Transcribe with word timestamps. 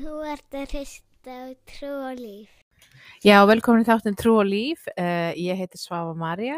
Þú 0.00 0.14
ert 0.30 0.56
að 0.56 0.70
hrista 0.72 1.34
á 1.34 1.52
trú 1.68 1.90
og 2.08 2.16
líf. 2.20 2.52
Já, 3.20 3.36
velkomin 3.44 3.82
í 3.84 3.88
þáttin 3.88 4.16
Trú 4.16 4.38
og 4.40 4.46
Líf. 4.48 4.86
Uh, 4.94 5.34
ég 5.36 5.58
heiti 5.60 5.76
Svava 5.76 6.14
Maria. 6.16 6.56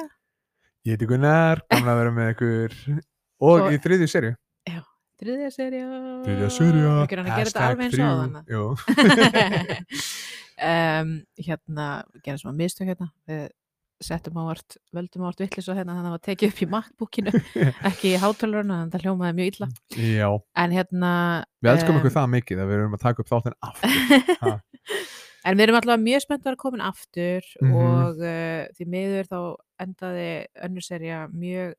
Ég 0.86 0.94
heiti 0.94 1.08
Gunnar, 1.10 1.62
gaman 1.70 1.90
að 1.90 1.98
vera 1.98 2.12
með 2.14 2.30
ykkur 2.36 2.76
og, 3.42 3.56
Og- 3.56 3.68
í 3.74 3.80
þriðju 3.82 4.08
serju 4.14 4.36
Þriðja 5.22 5.50
serja. 5.54 5.82
Þriðja 6.24 6.46
serju 6.50 6.86
Við 6.96 7.04
gerum 7.12 7.26
að 7.30 7.36
gera 7.38 7.50
þetta 7.50 7.66
alveg 7.68 7.84
eins 7.84 7.94
og 7.94 8.00
á 8.02 8.14
þannig. 8.18 8.44
Jú, 8.50 8.62
um, 10.72 11.12
hérna, 11.46 11.84
við 12.10 12.24
gerum 12.24 12.40
svona 12.40 12.58
mistök 12.58 12.90
hérna. 12.90 13.06
Við 13.30 13.44
settum 14.06 14.38
ávart, 14.42 14.76
völdum 14.94 15.24
ávart 15.26 15.40
vittlis 15.44 15.68
og 15.72 15.76
hérna 15.78 15.94
þannig 15.96 16.02
að 16.02 16.08
það 16.10 16.16
var 16.16 16.24
tekið 16.28 16.52
upp 16.52 16.62
í 16.62 16.68
MacBookinu, 16.74 17.32
ekki 17.90 18.12
í 18.12 18.20
hátölurinn, 18.22 18.72
þannig 18.72 18.86
að 18.86 18.92
það 18.96 19.06
hljómaði 19.06 19.36
mjög 19.40 19.50
illa. 19.52 19.68
já, 19.96 20.28
En 20.64 20.76
hérna... 20.76 21.12
við 21.62 21.72
elskum 21.74 21.94
em, 21.96 22.00
ykkur 22.02 22.16
það 22.18 22.32
mikið 22.36 22.62
að 22.64 22.70
við 22.72 22.78
erum 22.80 22.96
að 22.98 23.04
taka 23.06 23.22
upp 23.24 23.32
þáttinn 23.32 23.58
aftur. 23.70 24.60
En 25.42 25.56
við 25.58 25.64
erum 25.64 25.76
alltaf 25.80 25.98
mjög 25.98 26.20
spennt 26.22 26.44
að 26.46 26.56
komin 26.60 26.82
aftur 26.86 27.46
Mhm. 27.58 27.72
og 27.74 28.20
uh, 28.22 28.66
því 28.78 28.84
miður 28.92 29.26
þá 29.26 29.38
endaði 29.82 30.26
önnur 30.68 30.84
serja 30.86 31.24
mjög 31.34 31.72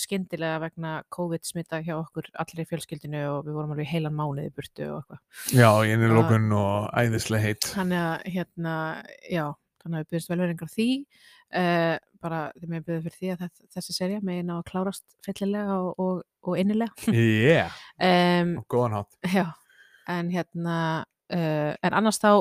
skyndilega 0.00 0.60
vegna 0.62 0.92
COVID-smita 1.12 1.82
hjá 1.84 1.98
okkur 1.98 2.30
allir 2.40 2.62
í 2.62 2.68
fjölskyldinu 2.70 3.20
og 3.34 3.42
við 3.44 3.58
vorum 3.58 3.74
alveg 3.74 3.84
í 3.84 3.90
heilan 3.90 4.16
mánuði 4.16 4.46
í 4.48 4.54
burtu 4.56 4.86
og 4.88 5.02
eitthvað. 5.02 5.20
Já, 5.52 5.68
ég 5.90 6.04
er 6.06 6.14
lókun 6.16 6.46
og 6.56 6.86
æðislega 6.96 7.42
heitt 7.44 7.68
Þannig 7.74 8.00
að 8.06 8.24
hérna, 8.38 8.74
já, 9.28 9.44
þannig 9.80 9.98
að 9.98 10.02
við 10.02 10.10
byrjumst 10.10 10.32
velveringar 10.32 10.70
á 10.70 10.74
því. 10.74 10.88
Uh, 11.50 11.96
bara 12.20 12.40
þegar 12.54 12.72
við 12.72 12.86
byrjum 12.88 13.04
fyrir 13.06 13.18
því 13.18 13.30
að 13.34 13.44
þess, 13.44 13.62
þessi 13.76 13.96
serja 13.96 14.24
megin 14.26 14.52
á 14.52 14.56
að 14.58 14.66
klárast 14.70 15.06
fyllilega 15.26 15.78
og, 15.80 16.02
og, 16.04 16.22
og 16.46 16.60
innilega. 16.60 17.14
Yeah, 17.14 17.78
Um, 18.10 18.56
og 18.60 18.66
góðan 18.72 18.98
hátt 19.00 19.32
Já, 19.34 19.46
en 20.08 20.30
hérna, 20.32 20.76
uh, 21.32 21.72
en 21.80 21.96
annars 21.96 22.20
þá 22.22 22.32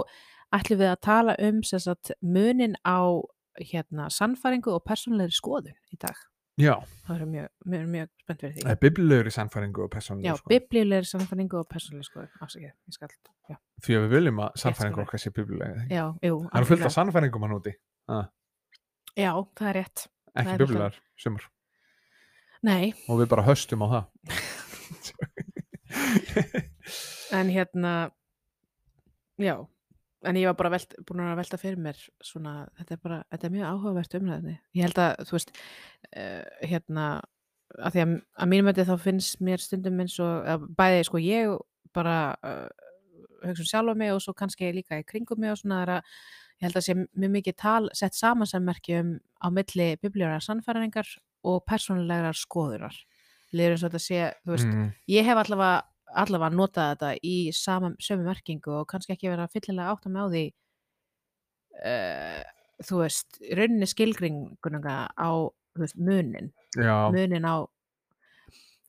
ætlum 0.55 0.81
við 0.81 0.91
að 0.93 1.03
tala 1.05 1.35
um 1.45 1.61
sagt, 1.63 2.13
munin 2.21 2.77
á 2.83 3.21
hérna, 3.59 4.09
sannfæringu 4.13 4.73
og 4.75 4.85
persónulegri 4.87 5.35
skoðun 5.35 5.77
í 5.93 5.99
dag. 5.99 6.17
Já, 6.59 6.73
Það 7.07 7.21
er 7.21 7.25
mjög, 7.31 7.45
mjög, 7.71 7.83
mjög 7.93 8.07
spennt 8.21 8.41
það 8.43 8.51
því. 8.55 8.61
er 8.69 8.75
biblilegur 8.83 9.27
í 9.29 9.31
sannfæringu 9.33 9.79
og 9.83 9.87
Já, 9.89 9.93
persónulega 9.95 10.33
sko. 10.37 10.47
biblíulegri 10.51 11.07
sannfæringu 11.09 11.55
og 11.61 11.67
persónulegri 11.71 12.07
skoðun. 12.09 12.31
Afsakið, 12.43 12.73
ég 12.89 12.93
skal, 12.97 13.09
já, 13.49 13.55
Því 13.85 13.91
að 13.95 14.01
við 14.05 14.11
viljum 14.17 14.37
að 14.43 14.49
sannfæringu 14.63 14.97
skilur. 14.99 15.07
okkar 15.07 15.19
sé 15.23 15.29
biblilega 15.37 15.85
já, 15.89 16.03
jú. 16.27 16.35
Það 16.51 16.59
er 16.61 16.67
fullt 16.73 16.85
af 16.89 16.93
sannfæringum 16.97 17.43
hann 17.47 17.55
úti 17.57 17.73
Já, 19.17 19.31
það 19.55 19.67
er 19.71 19.75
rétt. 19.79 19.99
Það 20.29 20.41
ekki 20.43 20.53
er 20.53 20.61
biblilegar, 20.65 20.95
sumar 21.17 21.43
Nei, 22.61 22.85
og 23.07 23.15
við 23.23 23.27
bara 23.31 23.47
höstum 23.47 23.81
á 23.81 23.87
það 23.95 24.03
en 27.39 27.47
hérna, 27.49 27.93
já, 29.39 29.55
en 30.27 30.37
ég 30.39 30.49
var 30.49 30.57
bara 30.59 30.73
velt, 30.75 30.95
búin 31.07 31.23
að 31.23 31.37
velta 31.39 31.59
fyrir 31.61 31.79
mér 31.81 31.99
svona, 32.25 32.53
þetta 32.79 32.95
er 32.95 33.01
bara, 33.03 33.19
þetta 33.31 33.47
er 33.47 33.53
mjög 33.55 33.69
áhugavert 33.69 34.17
umræðinni. 34.19 34.55
Ég 34.75 34.87
held 34.87 35.01
að, 35.03 35.23
þú 35.29 35.37
veist, 35.37 35.53
uh, 36.09 36.43
hérna, 36.71 37.07
að 37.77 37.95
því 37.95 38.03
að, 38.03 38.13
að 38.43 38.51
mínum 38.51 38.71
þetta 38.71 38.87
þá 38.89 39.05
finnst 39.05 39.41
mér 39.45 39.63
stundum 39.63 40.03
eins 40.03 40.17
og, 40.23 40.35
að 40.53 40.67
bæði, 40.79 41.05
sko, 41.07 41.23
ég 41.23 41.55
bara 41.95 42.17
uh, 42.43 42.67
hugsa 43.45 43.63
um 43.63 43.71
sjálfa 43.71 43.95
mig 43.97 44.13
og 44.13 44.21
svo 44.23 44.35
kannski 44.37 44.71
líka 44.75 44.99
í 44.99 45.07
kringum 45.07 45.39
mig 45.41 45.53
og 45.53 45.61
svona 45.61 45.79
það 45.79 45.85
er 45.85 45.93
að, 45.95 46.13
ég 46.59 46.67
held 46.67 46.79
að 46.79 46.85
sé 46.87 46.95
mjög 46.99 47.35
mikið 47.37 47.57
tal, 47.63 47.83
sett 47.95 48.17
samansammerki 48.17 48.99
um 48.99 49.13
á 49.39 49.47
milli 49.55 49.93
biblíurar 50.03 50.43
sannfæringar 50.43 51.15
og 51.47 51.63
persónulegar 51.69 52.35
skoðunar. 52.35 52.97
Leður 53.55 53.75
eins 53.75 53.83
og 53.83 53.93
þetta 53.93 54.03
sé, 54.03 54.25
þú 54.43 54.53
veist, 54.53 54.67
mm, 54.67 54.89
ég 55.09 55.25
hef 55.25 55.39
allavega, 55.41 55.77
allavega 56.17 56.55
notað 56.55 56.93
þetta 56.93 57.11
í 57.25 57.35
sama, 57.55 57.91
sömu 58.01 58.25
merkingu 58.27 58.79
og 58.81 58.87
kannski 58.89 59.15
ekki 59.15 59.29
verið 59.29 59.45
að 59.45 59.55
fyllilega 59.57 59.93
átta 59.93 60.11
mig 60.13 60.23
á 60.23 60.27
því 60.33 60.45
uh, 61.85 62.41
þú 62.87 63.01
veist, 63.03 63.39
rauninni 63.59 63.89
skilgringunanga 63.89 64.97
á 65.13 65.29
veist, 65.79 65.99
munin, 65.99 66.51
Já, 66.75 67.09
munin 67.13 67.47
á 67.47 67.67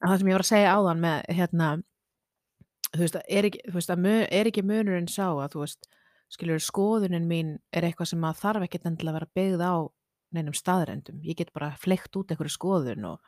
að 0.00 0.09
það 0.09 0.19
sem 0.19 0.30
ég 0.30 0.36
var 0.36 0.44
að 0.44 0.50
segja 0.50 0.75
áðan 0.76 1.03
með 1.04 1.30
hérna 1.36 1.70
þú 2.91 3.03
veist, 3.04 3.19
er 3.28 3.48
ekki, 3.50 3.62
þú 3.69 3.78
veist, 3.78 3.92
að 3.92 4.04
mun, 4.06 4.20
er 4.41 4.50
ekki 4.50 4.66
munurinn 4.66 5.10
sá 5.10 5.26
að 5.28 5.54
þú 5.54 5.64
veist, 5.64 5.91
skilur 6.30 6.62
skoðunin 6.62 7.26
mín 7.28 7.56
er 7.75 7.86
eitthvað 7.86 8.12
sem 8.12 8.25
að 8.26 8.41
þarf 8.44 8.66
ekkert 8.66 8.86
endilega 8.86 9.16
að 9.16 9.19
vera 9.19 9.34
byggð 9.38 9.66
á 9.66 9.75
neinum 10.30 10.54
staðrendum, 10.54 11.19
ég 11.26 11.38
get 11.41 11.50
bara 11.54 11.72
fleikt 11.82 12.14
út 12.16 12.30
einhverju 12.30 12.54
skoðun 12.54 13.09
og 13.10 13.19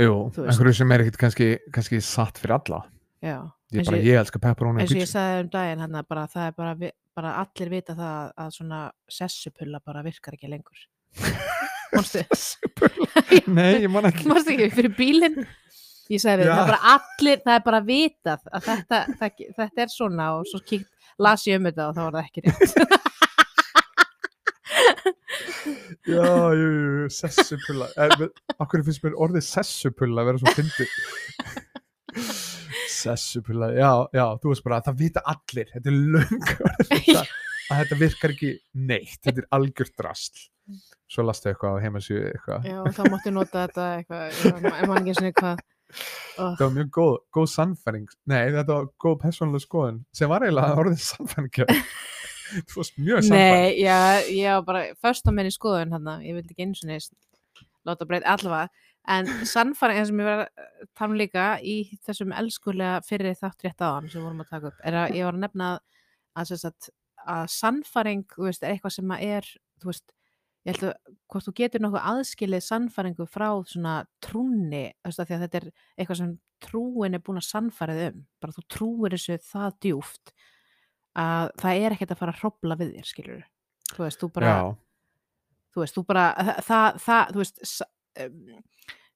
jú, 0.00 0.14
einhverju 0.32 0.78
sem 0.78 0.94
er 0.94 1.04
ekkit 1.04 1.18
kannski, 1.20 1.48
kannski 1.74 2.00
satt 2.04 2.40
fyrir 2.40 2.56
alla 2.56 2.80
já, 3.24 3.36
Ég 3.72 3.84
bara, 3.86 3.96
og- 3.98 4.04
ég 4.06 4.18
elska 4.20 4.38
pepperoni 4.42 4.82
eins 4.84 4.92
og 4.94 5.00
ég 5.00 5.10
sagði 5.10 5.40
um 5.44 5.50
daginn 5.54 5.82
hérna 5.84 6.02
bara 6.06 6.26
það 6.30 6.46
er 6.50 6.56
bara, 6.60 6.90
bara 7.16 7.32
allir 7.42 7.70
vita 7.72 7.94
það 7.98 8.32
að, 8.36 8.50
svona 8.58 8.80
sessupulla 9.10 9.80
bara 9.84 10.02
virkar 10.06 10.36
ekki 10.36 10.50
lengur. 10.52 10.78
Manstu? 11.94 12.22
Nei, 13.58 13.82
ég 13.86 13.90
man 13.90 14.04
ekki. 14.10 14.26
Manstu 14.28 14.52
ekki 14.54 14.70
fyrir 14.76 14.94
bílinn? 14.98 15.46
Ég 16.12 16.22
sagði 16.22 16.46
það 16.46 16.68
bara 16.68 16.80
allir 16.94 17.40
það 17.42 17.56
er 17.58 17.62
bara 17.66 17.80
vitað 17.82 18.44
að 18.54 18.68
þetta, 18.68 18.98
það, 19.18 19.40
þetta 19.56 19.82
er 19.82 19.90
svona 19.90 20.26
og 20.36 20.46
svo 20.46 20.60
kíkt, 20.62 20.90
las 21.18 21.46
ég 21.48 21.58
um 21.58 21.66
þetta 21.66 21.88
og 21.90 21.96
þá 21.96 22.02
var 22.04 22.14
það 22.20 22.26
ekki 22.28 22.40
rétt. 22.46 22.76
Já, 26.06 26.22
jú, 26.54 26.66
jú, 26.70 27.06
sessupulla. 27.10 27.88
Akkur 28.62 28.84
finnst 28.86 29.02
mér 29.02 29.16
orðið 29.26 29.42
sessupulla 29.48 30.22
að 30.22 30.28
vera 30.30 30.42
svo 30.42 30.52
fyndi 30.54 30.86
Sessupulla, 32.90 33.70
já, 33.76 33.90
já 34.14 34.24
Þú 34.42 34.52
veist 34.52 34.64
bara 34.66 34.80
að 34.80 34.88
það 34.90 34.98
vita 35.04 35.22
allir 35.32 35.70
Þetta 35.74 35.90
er 35.92 35.96
löngu 36.16 36.56
þetta, 36.90 37.22
að 37.70 37.80
þetta 37.82 37.98
virkar 38.02 38.34
ekki 38.36 38.50
neitt 38.90 39.16
Þetta 39.26 39.42
er 39.44 39.48
algjört 39.58 39.96
drasl. 40.00 40.44
Svo 41.06 41.22
lastu 41.22 41.52
eitthvað 41.52 41.76
á 41.78 41.82
heimasíðu 41.84 42.22
eitthvað. 42.32 42.64
Já, 42.66 42.78
þá 42.96 43.02
máttu 43.12 43.30
nota 43.30 43.60
þetta 43.68 43.84
eitthvað, 44.00 44.22
ég 44.42 44.56
man- 44.64 44.78
ég 44.80 44.88
man 44.90 44.98
ekki 45.04 45.12
svona 45.20 45.34
hvað. 45.38 45.60
Oh, 46.36 46.48
Það 46.58 46.62
var 46.64 46.72
mjög 46.74 46.88
góð, 46.96 47.12
góð 47.36 47.44
sannfæring 47.52 48.08
Nei, 48.26 48.40
þetta 48.50 48.64
var 48.74 48.88
góð 49.04 49.14
persónuleg 49.22 49.62
skoðun 49.62 50.00
sem 50.18 50.28
var 50.32 50.42
eiginlega 50.42 50.80
orðið 50.82 51.04
sannfæring 51.06 51.52
Þú 52.66 52.80
varst 52.80 52.98
mjög 52.98 53.22
sannfæring 53.22 53.54
Nei, 53.54 53.76
já, 53.84 53.98
ég 54.34 54.56
var 54.58 54.64
bara 54.66 54.82
först 54.98 55.30
á 55.30 55.32
minni 55.36 55.54
skoðun 55.54 55.94
hann, 55.94 56.10
ég 56.26 56.34
vildi 56.40 56.56
ekki 56.56 56.66
eins 56.66 56.82
og 56.82 56.90
neist 56.90 57.14
láta 57.86 58.08
breyta 58.10 58.34
allavega, 58.34 58.66
en 59.06 59.28
sannfæring 59.46 60.00
eins 60.00 60.10
sem 60.10 60.20
ég 60.20 60.26
var 60.26 60.44
að 60.44 60.88
tala 60.98 61.12
um 61.12 61.18
líka 61.20 61.46
í 61.62 61.76
þessum 62.06 62.34
elskulega 62.34 63.00
fyrir 63.06 63.36
þátt 63.38 63.66
rétt 63.66 63.84
áðan 63.84 64.10
sem 64.10 64.24
vorum 64.24 64.42
að 64.42 64.52
taka 64.52 64.70
upp, 64.72 64.80
er 64.82 64.98
að 65.02 65.16
ég 65.18 65.28
var 65.28 65.38
að 65.38 65.44
nefna 65.44 65.70
að, 66.36 66.52
að, 66.56 66.90
að 67.36 67.44
sannfæring 67.54 68.24
veist, 68.38 68.64
er 68.64 68.74
eitthvað 68.74 68.96
sem 68.96 69.14
er 69.18 69.50
þú 69.82 69.92
veist, 69.92 70.14
ég 70.66 70.74
held 70.74 70.88
að 70.90 71.14
hvort 71.30 71.46
þú 71.46 71.54
getur 71.60 71.84
nokkuð 71.84 72.08
aðskilið 72.12 72.66
sannfæringu 72.66 73.28
frá 73.30 73.48
svona 73.70 73.96
trúnni, 74.24 74.84
þú 74.98 75.12
veist, 75.12 75.22
að 75.22 75.46
þetta 75.46 75.60
er 75.60 75.68
eitthvað 75.96 76.22
sem 76.22 76.34
trúin 76.66 77.14
er 77.14 77.22
búin 77.22 77.38
að 77.38 77.50
sannfærið 77.50 78.02
um 78.08 78.22
bara 78.42 78.56
þú 78.56 78.64
trúir 78.72 79.14
þessu 79.14 79.36
það 79.44 79.76
djúft 79.84 80.32
að 81.16 81.52
það 81.62 81.84
er 81.84 81.94
ekkert 81.94 82.14
að 82.14 82.20
fara 82.20 82.34
að 82.34 82.42
hrópla 82.42 82.78
við 82.80 82.96
þér, 82.96 83.10
skilur 83.12 83.44
þú 83.92 84.02
veist, 84.02 84.20
þú 84.20 84.30
bara, 84.34 84.50
Já, 84.50 84.64
þú 85.76 85.84
veist, 85.84 85.96
þú 85.96 86.04
bara 86.08 86.24
það, 86.40 86.58
það, 86.66 86.98
það 87.04 87.30
þú 87.30 87.44
veist 87.44 87.86
um, 88.24 88.60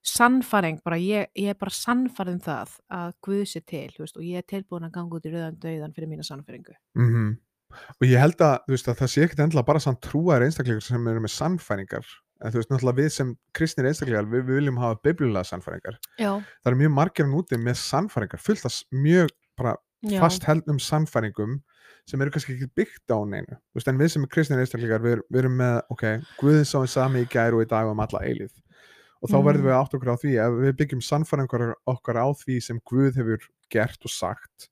sannfæring, 0.01 0.81
bara 0.85 0.97
ég, 0.97 1.29
ég 1.37 1.53
er 1.53 1.59
bara 1.59 1.73
sannfærið 1.75 2.37
um 2.37 2.41
það 2.47 2.75
að 2.97 3.13
Guð 3.27 3.45
sé 3.51 3.61
til, 3.61 3.87
veist, 3.99 4.17
og 4.17 4.25
ég 4.25 4.41
er 4.41 4.49
tilbúin 4.49 4.87
að 4.87 4.95
ganga 4.97 5.17
út 5.19 5.29
í 5.29 5.33
rauðan 5.33 5.61
döiðan 5.61 5.95
fyrir 5.95 6.09
mína 6.11 6.25
sannfæringu. 6.27 6.77
Mm 6.97 7.39
og 7.71 8.07
ég 8.07 8.21
held 8.21 8.41
að, 8.43 8.57
veist, 8.71 8.89
að 8.89 9.01
það 9.01 9.11
sé 9.13 9.25
ekkert 9.25 9.43
endla 9.45 9.63
bara 9.67 9.81
samt 9.83 10.01
trúar 10.05 10.45
einstaklingar 10.45 10.85
sem 10.85 11.09
eru 11.11 11.23
með 11.23 11.33
sannfæringar. 11.35 12.13
En 12.41 12.53
þú 12.53 12.61
veist, 12.61 12.71
náttúrulega 12.71 12.97
við 12.97 13.11
sem 13.15 13.33
kristnir 13.57 13.89
einstaklingar, 13.89 14.29
við, 14.29 14.45
við 14.47 14.61
viljum 14.61 14.79
hafa 14.81 14.97
biblilega 15.05 15.47
sannfæringar. 15.47 15.99
Já, 16.17 16.31
það 16.41 16.71
eru 16.71 16.79
mjög 16.81 16.95
margir 16.97 17.27
hann 17.27 17.37
úti 17.37 17.59
með 17.61 17.77
sannfæringar 17.83 18.41
fullt 18.41 18.65
af 18.69 18.79
mjög 19.03 19.35
fast 20.17 20.47
heldnum 20.47 20.81
sannfæringum 20.81 21.59
sem 22.09 22.23
eru 22.23 22.33
kannski 22.33 22.55
ekki 22.55 22.71
byggt 22.79 23.13
á 23.13 23.19
neinu. 23.29 23.59
Veist, 23.77 23.91
en 23.91 24.01
við 24.01 24.15
sem 24.15 24.25
kristnir 24.31 24.63
einstaklingar, 24.63 25.03
við, 25.05 25.21
við 25.29 25.43
erum 25.43 25.59
með 25.61 25.77
ok, 25.93 26.07
Guðin 26.39 26.65
sá 26.65 26.79
einn 26.81 26.91
sami 26.91 27.23
í 27.25 27.29
gær 27.29 27.55
og 27.55 27.61
í 27.61 27.69
dag 27.69 27.91
um 27.91 28.01
alla 28.01 28.23
eilíð 28.25 28.55
og 29.21 29.29
þá 29.29 29.37
Mhm. 29.37 29.45
verðum 29.47 29.67
við 29.69 29.77
átt 29.79 29.93
okkur 29.97 30.13
á 30.13 30.21
því 30.21 30.31
ef 30.41 30.59
við 30.65 30.77
byggjum 30.81 31.01
sannfæringar 31.05 31.73
okkar 31.87 32.17
á 32.17 32.27
því 32.33 32.61
sem 32.61 32.79
Guð 32.89 33.15
hefur 33.21 33.49
gert 33.69 34.05
og 34.05 34.11
sagt 34.11 34.69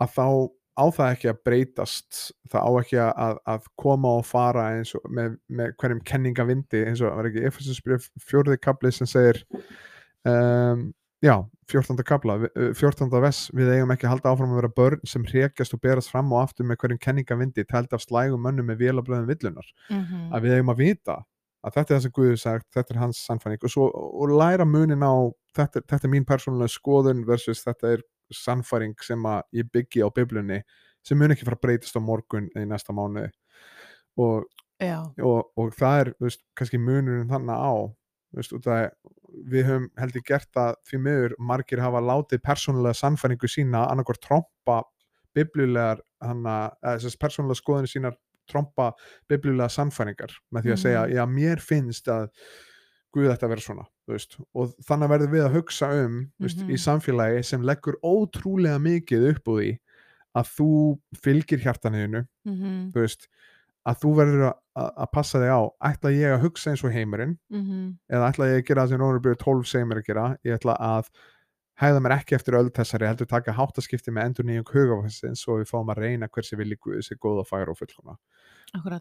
að 0.00 0.12
þá 0.16 0.26
á 0.72 0.84
það 0.88 1.10
ekki 1.12 1.28
að 1.28 1.40
breytast 1.44 2.32
það 2.48 2.62
á 2.64 2.70
ekki 2.80 2.98
að, 3.04 3.38
að 3.46 3.66
koma 3.76 4.08
og 4.18 4.24
fara 4.24 4.70
eins 4.76 4.94
og 4.96 5.04
með, 5.08 5.34
með 5.48 5.74
hverjum 5.76 6.00
kenningavindi 6.08 6.84
eins 6.88 7.02
og 7.04 7.12
var 7.16 7.28
ekki 7.28 7.44
Efesusbrif 7.44 8.08
fjórði 8.24 8.56
kapli 8.60 8.92
sem 8.92 9.06
segir 9.06 9.42
um, 10.24 10.92
já, 11.22 11.36
14. 11.68 12.00
kapla 12.08 12.38
uh, 12.48 12.72
14. 12.74 13.10
vers, 13.20 13.42
við 13.54 13.72
eigum 13.76 13.92
ekki 13.94 14.08
að 14.08 14.14
halda 14.16 14.32
áfram 14.32 14.54
að 14.54 14.60
vera 14.62 14.72
börn 14.80 15.04
sem 15.08 15.24
hrekjast 15.28 15.76
og 15.76 15.82
berast 15.84 16.10
fram 16.12 16.32
og 16.32 16.40
aftur 16.42 16.66
með 16.68 16.80
hverjum 16.82 17.02
kenningavindi 17.04 17.64
tælt 17.68 17.92
af 17.92 18.04
slægum 18.04 18.42
mönnum 18.42 18.68
með 18.72 18.80
vélablöðum 18.86 19.28
villunar 19.28 19.68
mhm, 19.90 20.32
að 20.32 20.48
við 20.48 20.56
eigum 20.56 20.72
að 20.74 20.82
vita 20.86 21.18
að 21.62 21.76
þetta 21.76 21.92
er 21.92 21.96
það 21.96 22.04
sem 22.04 22.14
Guður 22.16 22.40
sagt, 22.40 22.68
þetta 22.74 22.94
er 22.94 23.00
hans 23.02 23.20
sannfæring. 23.26 23.60
Og, 23.62 23.72
svo, 23.72 23.88
og 23.92 24.32
læra 24.34 24.66
munin 24.68 25.04
á 25.06 25.14
þetta, 25.56 25.84
þetta 25.86 26.08
er 26.08 26.12
mín 26.14 26.26
persónulega 26.28 26.74
skoðun 26.74 27.22
versus 27.28 27.62
þetta 27.66 27.94
er 27.96 28.04
sannfæring 28.32 28.96
sem 29.04 29.28
að 29.28 29.42
ég 29.60 29.70
byggi 29.72 30.02
á 30.02 30.08
biblunni 30.14 30.62
sem 31.06 31.18
mun 31.18 31.34
ekki 31.34 31.46
fara 31.46 31.58
að 31.58 31.64
breytast 31.66 31.98
á 31.98 32.00
morgun 32.02 32.48
eða 32.54 32.64
í 32.66 32.68
næsta 32.70 32.94
mánuði. 32.96 33.30
Og, 34.20 34.46
og, 34.82 35.40
og 35.58 35.74
það 35.78 35.98
er 36.00 36.12
veist, 36.22 36.44
kannski 36.58 36.80
munurinn 36.80 37.30
þannig 37.30 37.58
á 37.58 37.74
veist, 38.36 38.54
út 38.56 38.68
að 38.70 38.84
við 39.48 39.68
höfum 39.68 39.88
heldur 39.98 40.24
gert 40.28 40.60
að 40.60 40.74
því 40.88 41.00
miður 41.06 41.36
margir 41.40 41.82
hafa 41.82 42.02
látið 42.04 42.42
persónulega 42.44 42.98
sannfæringu 42.98 43.48
sína 43.48 43.86
hana, 46.22 46.56
eða 46.82 46.98
þess 47.00 47.20
persónulega 47.20 47.60
skoðinu 47.60 47.90
sínar 47.90 48.18
trompa 48.50 48.92
bibljulega 49.30 49.68
sannfæringar 49.70 50.32
með 50.52 50.62
því 50.66 50.72
að 50.72 50.82
segja, 50.82 51.02
Mhm. 51.06 51.14
já 51.14 51.26
mér 51.26 51.60
finnst 51.60 52.06
að 52.08 52.28
Guð 53.12 53.28
ætti 53.28 53.44
að 53.44 53.50
vera 53.52 53.60
svona 53.60 53.82
veist, 54.08 54.36
og 54.56 54.70
þannig 54.88 55.10
verðum 55.12 55.32
við 55.34 55.42
að 55.44 55.52
hugsa 55.58 55.88
um 56.04 56.32
veist, 56.40 56.58
Mhm. 56.62 56.70
í 56.70 56.76
samfélagi 56.80 57.44
sem 57.44 57.60
leggur 57.62 57.98
ótrúlega 58.02 58.78
mikið 58.80 59.26
upp 59.36 59.44
úr 59.48 59.60
því 59.60 59.78
að 60.34 60.46
þú 60.56 60.68
fylgir 61.20 61.60
hjartaninu 61.60 62.26
mhm, 62.46 62.90
þú 62.92 62.94
veist, 63.04 63.28
að 63.86 63.98
þú 64.00 64.14
verður 64.16 64.54
að, 64.78 65.10
passa 65.12 65.38
þig 65.38 65.50
á, 65.52 65.60
ætla 65.84 66.10
ég 66.16 66.32
að 66.38 66.40
hugsa 66.40 66.70
eins 66.70 66.84
og 66.84 66.92
heimurinn, 66.92 67.36
mhm, 67.52 67.98
eða 68.10 68.32
ætla 68.32 68.46
ég 68.48 68.62
að 68.62 68.66
gera 68.66 68.82
það 68.86 68.88
sem 68.88 68.98
Rónarbyrju 69.00 69.38
12 69.44 69.66
segir 69.66 69.84
mér 69.86 70.00
að 70.00 70.06
gera 70.06 70.38
ég 70.46 70.58
ætla 70.58 70.76
að 70.80 71.10
hæða 71.82 72.02
mér 72.02 72.14
ekki 72.16 72.36
eftir 72.38 72.56
öll 72.58 72.70
þessari 72.74 73.08
heldur 73.10 73.28
taka 73.30 73.54
háttaskipti 73.56 74.14
með 74.14 74.28
endur 74.30 74.48
nýjum 74.48 74.68
hugafæsins 74.70 75.44
og 75.48 75.62
við 75.62 75.72
fáum 75.72 75.90
að 75.92 76.02
reyna 76.04 76.30
hversi 76.32 76.58
vilji 76.58 76.78
Guðs 76.82 77.10
er 77.12 77.20
góð 77.22 77.42
og 77.42 77.48
færa 77.50 77.74
og 77.74 77.80
fullkona 77.80 78.18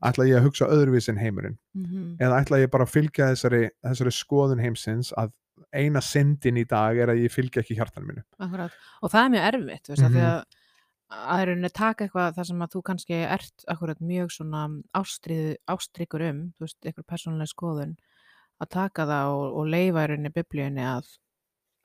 ætla 0.01 0.27
ég 0.27 0.39
að 0.39 0.47
hugsa 0.49 0.67
öðruvís 0.67 1.07
en 1.11 1.19
heimurinn? 1.21 1.59
Mhm, 1.77 2.17
eða 2.19 2.41
ætla 2.41 2.59
ég 2.59 2.71
bara 2.73 2.83
að 2.83 2.95
fylgja 2.95 3.29
þessari, 3.31 3.69
þessari 3.85 4.11
skoðun 4.15 4.63
heimsins 4.63 5.13
að 5.15 5.31
eina 5.71 6.01
syndin 6.03 6.59
í 6.59 6.65
dag 6.67 6.97
er 6.97 7.13
að 7.13 7.21
ég 7.23 7.31
fylgja 7.31 7.61
ekki 7.61 7.77
hjartan 7.77 8.07
minu 8.07 8.25
akkurat. 8.41 8.73
Og 9.01 9.13
það 9.13 9.23
er 9.23 9.31
mjög 9.35 9.47
erfitt 9.51 9.91
veist, 9.91 10.03
mm 10.03 10.17
því 10.17 10.25
að 10.27 10.41
að 11.11 11.49
er 11.51 11.73
taka 11.75 12.05
eitthvað 12.05 12.35
þar 12.37 12.47
sem 12.47 12.61
að 12.63 12.71
þú 12.71 12.81
kannski 12.87 13.17
ert 13.27 13.65
akkurat 13.67 13.99
mjög 13.99 14.29
ástryggur 14.93 16.23
um, 16.29 16.39
þú 16.55 16.65
veist, 16.65 16.77
eitthvað 16.85 17.07
persónuleg 17.11 17.51
skoðun 17.51 17.97
að 18.61 18.69
taka 18.71 19.05
það 19.09 19.33
og, 19.35 19.57
og 19.59 19.67
leifa 19.67 20.05
í 20.05 20.11
rauninni 20.11 20.31
biblíunni 20.35 20.85
að, 20.87 21.09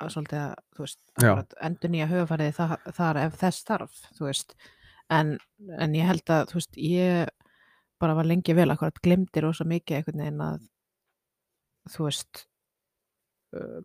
að 0.02 0.12
svolítið 0.14 0.40
að, 0.42 0.54
þú 0.76 0.84
veist, 0.84 1.56
endur 1.68 1.92
nýja 1.92 2.08
höfufarið 2.10 2.52
þar, 2.56 2.74
þar 2.98 3.20
ef 3.22 3.38
þess 3.42 3.68
þarf, 3.70 4.00
þú 4.18 4.28
veist. 4.28 4.56
En, 5.16 5.36
en 5.78 5.94
ég 5.96 6.08
held 6.10 6.34
að, 6.34 6.50
þú 6.50 6.58
veist, 6.60 6.80
ég 6.82 7.32
bara 8.02 8.16
var 8.18 8.28
lengi 8.28 8.56
vel 8.56 8.68
akkurat 8.74 8.98
glemdi 9.04 9.40
rosa 9.40 9.64
mikið 9.64 10.00
einhvern 10.00 10.22
veginn 10.24 10.44
að 10.44 10.58
þú 11.94 12.08
veist 12.10 12.42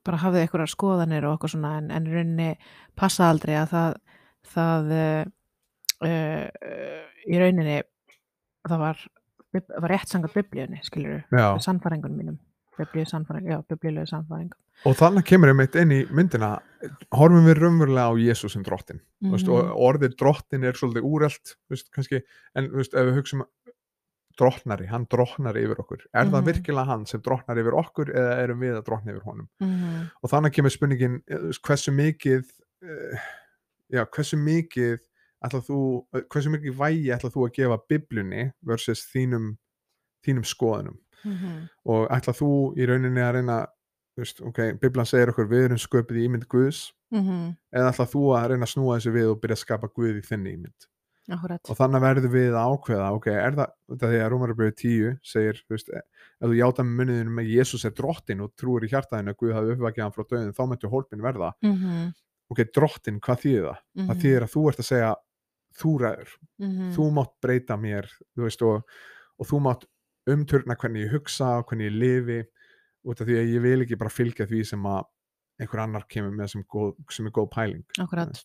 bara 0.06 0.20
hafði 0.22 0.44
einhverjar 0.46 0.72
skoðanir 0.72 1.28
og 1.28 1.36
eitthvað 1.36 1.54
svona 1.56 1.76
en, 1.80 1.90
en 1.94 2.10
rauninni 2.10 2.50
passa 2.98 3.30
aldrei 3.30 3.56
að 3.60 3.74
það 3.74 3.98
það 4.52 4.94
uh, 4.98 5.24
uh, 6.08 7.10
í 7.30 7.42
rauninni 7.42 7.78
það 8.68 8.82
var, 8.82 9.04
var 9.54 9.92
rétt 9.94 10.12
sangat 10.12 10.36
biblíunni 10.36 10.82
skilur 10.86 11.22
Já. 11.30 11.46
sannfæringunum 11.64 12.18
mínum 12.18 12.40
biblíulegu 12.78 14.08
sannfæring 14.10 14.52
og 14.86 14.96
þannig 14.98 15.26
kemur 15.30 15.52
einmitt 15.52 15.76
inn 15.78 15.92
í 15.94 16.00
myndina 16.10 16.56
horfum 17.14 17.46
við 17.46 17.60
raunverulega 17.62 18.10
á 18.10 18.14
Jésu 18.18 18.50
sem 18.50 18.64
drottin 18.64 18.98
mm 19.00 19.28
Mhm. 19.28 19.32
veist, 19.36 19.48
og 19.50 19.76
orðið 19.78 20.16
drottin 20.18 20.64
er 20.66 20.74
svolítið 20.74 21.04
úrelt 21.06 21.56
en 22.56 22.72
veist, 22.72 22.94
ef 22.94 23.06
við 23.06 23.16
hugsaum 23.20 23.44
drottnari, 24.40 24.88
hann 24.88 25.06
drottnar 25.12 25.58
yfir 25.60 25.78
okkur. 25.84 26.06
Er 26.16 26.26
það 26.26 26.42
Mhm. 26.42 26.48
virkilega 26.48 26.86
hann 26.88 27.06
sem 27.06 27.22
drottnar 27.22 27.58
yfir 27.60 27.74
okkur 27.78 28.06
eða 28.16 28.38
erum 28.44 28.60
við 28.60 28.78
að 28.80 28.86
drottna 28.86 29.12
yfir 29.14 29.24
honum? 29.28 29.50
Mm 29.62 30.10
og 30.24 30.30
þannig 30.32 30.54
kemur 30.54 30.72
spurningin 30.72 31.22
eh, 31.28 31.38
hversu 31.62 31.92
mikið 31.92 32.46
uh, 32.84 33.20
já, 33.92 34.06
hversu 34.06 34.38
mikið 34.38 35.00
þú, 35.44 36.06
eh, 36.16 36.22
hversu 36.32 36.50
mikið 36.50 36.76
vægi 36.78 37.12
ætlað 37.14 37.34
þú 37.36 37.46
að 37.46 37.54
gefa 37.54 37.78
biblunni 37.90 38.54
versus 38.64 39.06
þínum 39.14 39.58
þínum 40.26 40.46
skoðunum 40.46 40.98
-hmm. 41.26 41.68
og 41.86 42.08
ætlað 42.10 42.40
þú 42.42 42.52
í 42.78 42.86
rauninni 42.90 43.22
að 43.22 43.34
reyna 43.36 43.58
veist, 44.18 44.42
ok, 44.42 44.60
biblan 44.82 45.06
segir 45.06 45.30
okkur 45.32 45.48
við 45.48 45.66
erum 45.66 45.78
sköpið 45.78 46.18
í 46.18 46.26
ímynd 46.28 46.48
Guðs 46.48 46.92
Mm 47.12 47.56
eða 47.72 47.92
ætlað 47.92 48.12
þú 48.14 48.24
að 48.38 48.48
reyna 48.50 48.66
að 48.66 48.72
snúa 48.72 48.96
þessu 48.98 49.12
við 49.12 49.28
og 49.32 49.42
byrja 49.42 49.56
að 49.58 49.64
skapa 49.66 49.88
Guð 49.96 50.18
í 50.18 50.22
þinni 50.22 50.54
ímynd 50.56 50.88
akkurat 51.32 51.70
og 51.70 51.78
þannig 51.78 52.02
verður 52.02 52.32
við 52.34 52.54
að 52.56 52.72
ákveða 52.72 53.10
ok, 53.16 53.28
er 53.28 53.56
það, 53.56 53.70
þetta 53.92 54.08
því 54.12 54.20
að 54.22 54.30
Rómarabröðu 54.32 54.74
10 54.82 55.18
segir, 55.24 55.60
þú 55.68 55.76
veist, 55.76 55.90
ef 55.90 56.48
þú 56.48 56.56
játa 56.58 56.84
með 56.84 56.96
munniðinu 57.00 57.36
með 57.38 57.52
Jésús 57.52 57.86
er 57.86 57.94
drottin 57.96 58.42
og 58.42 58.52
trúir 58.56 58.84
í 58.88 58.92
hjartaðinu 58.92 59.32
að 59.32 59.38
Guð 59.38 59.54
hafi 59.54 59.76
uppvakið 59.76 60.04
hann 60.04 60.16
frá 60.16 60.24
döðin 60.24 60.56
þá 60.58 60.64
mættu 60.72 60.92
hólpin 60.92 61.22
verða, 61.22 61.54
mm 61.62 61.76
-hmm. 61.78 62.14
ok, 62.50 62.64
drottin, 62.74 63.20
hvað 63.20 63.42
þýðir 63.44 63.68
það? 63.70 63.80
Það 64.08 64.22
þýðir 64.24 64.44
að 64.44 64.54
þú 64.56 64.68
ert 64.70 64.80
að 64.80 64.90
segja 64.92 65.16
þú 65.82 65.92
ræður, 66.02 66.32
Mhm. 66.60 66.92
þú 66.96 67.12
mátt 67.12 67.34
breyta 67.42 67.78
mér 67.78 68.06
þú 68.36 68.42
veist, 68.44 68.62
og, 68.62 68.84
og 69.40 69.48
þú 69.48 69.60
mátt 69.62 69.86
umturna 70.30 70.78
hvernig 70.78 71.08
ég 71.08 71.16
hugsa, 71.16 71.62
hvernig 71.66 71.90
ég 71.90 71.98
lifi 71.98 72.40
út 73.08 73.22
af 73.22 73.28
því 73.28 73.40
að 73.40 73.56
ég 73.56 73.66
vil 73.66 73.80
ekki 73.86 73.98
bara 73.98 74.14
fylgja 74.14 74.48
því 74.50 74.62
sem 74.74 74.86
að 74.86 75.08
einhver 75.62 75.84
annar 75.84 76.06
kemur 76.10 76.34
með 76.36 76.54
sem, 76.56 76.66
góð, 76.70 76.94
sem 77.14 77.28
er 77.30 77.36
góð 77.36 77.50
pæling 77.54 78.02
Akkurat. 78.02 78.44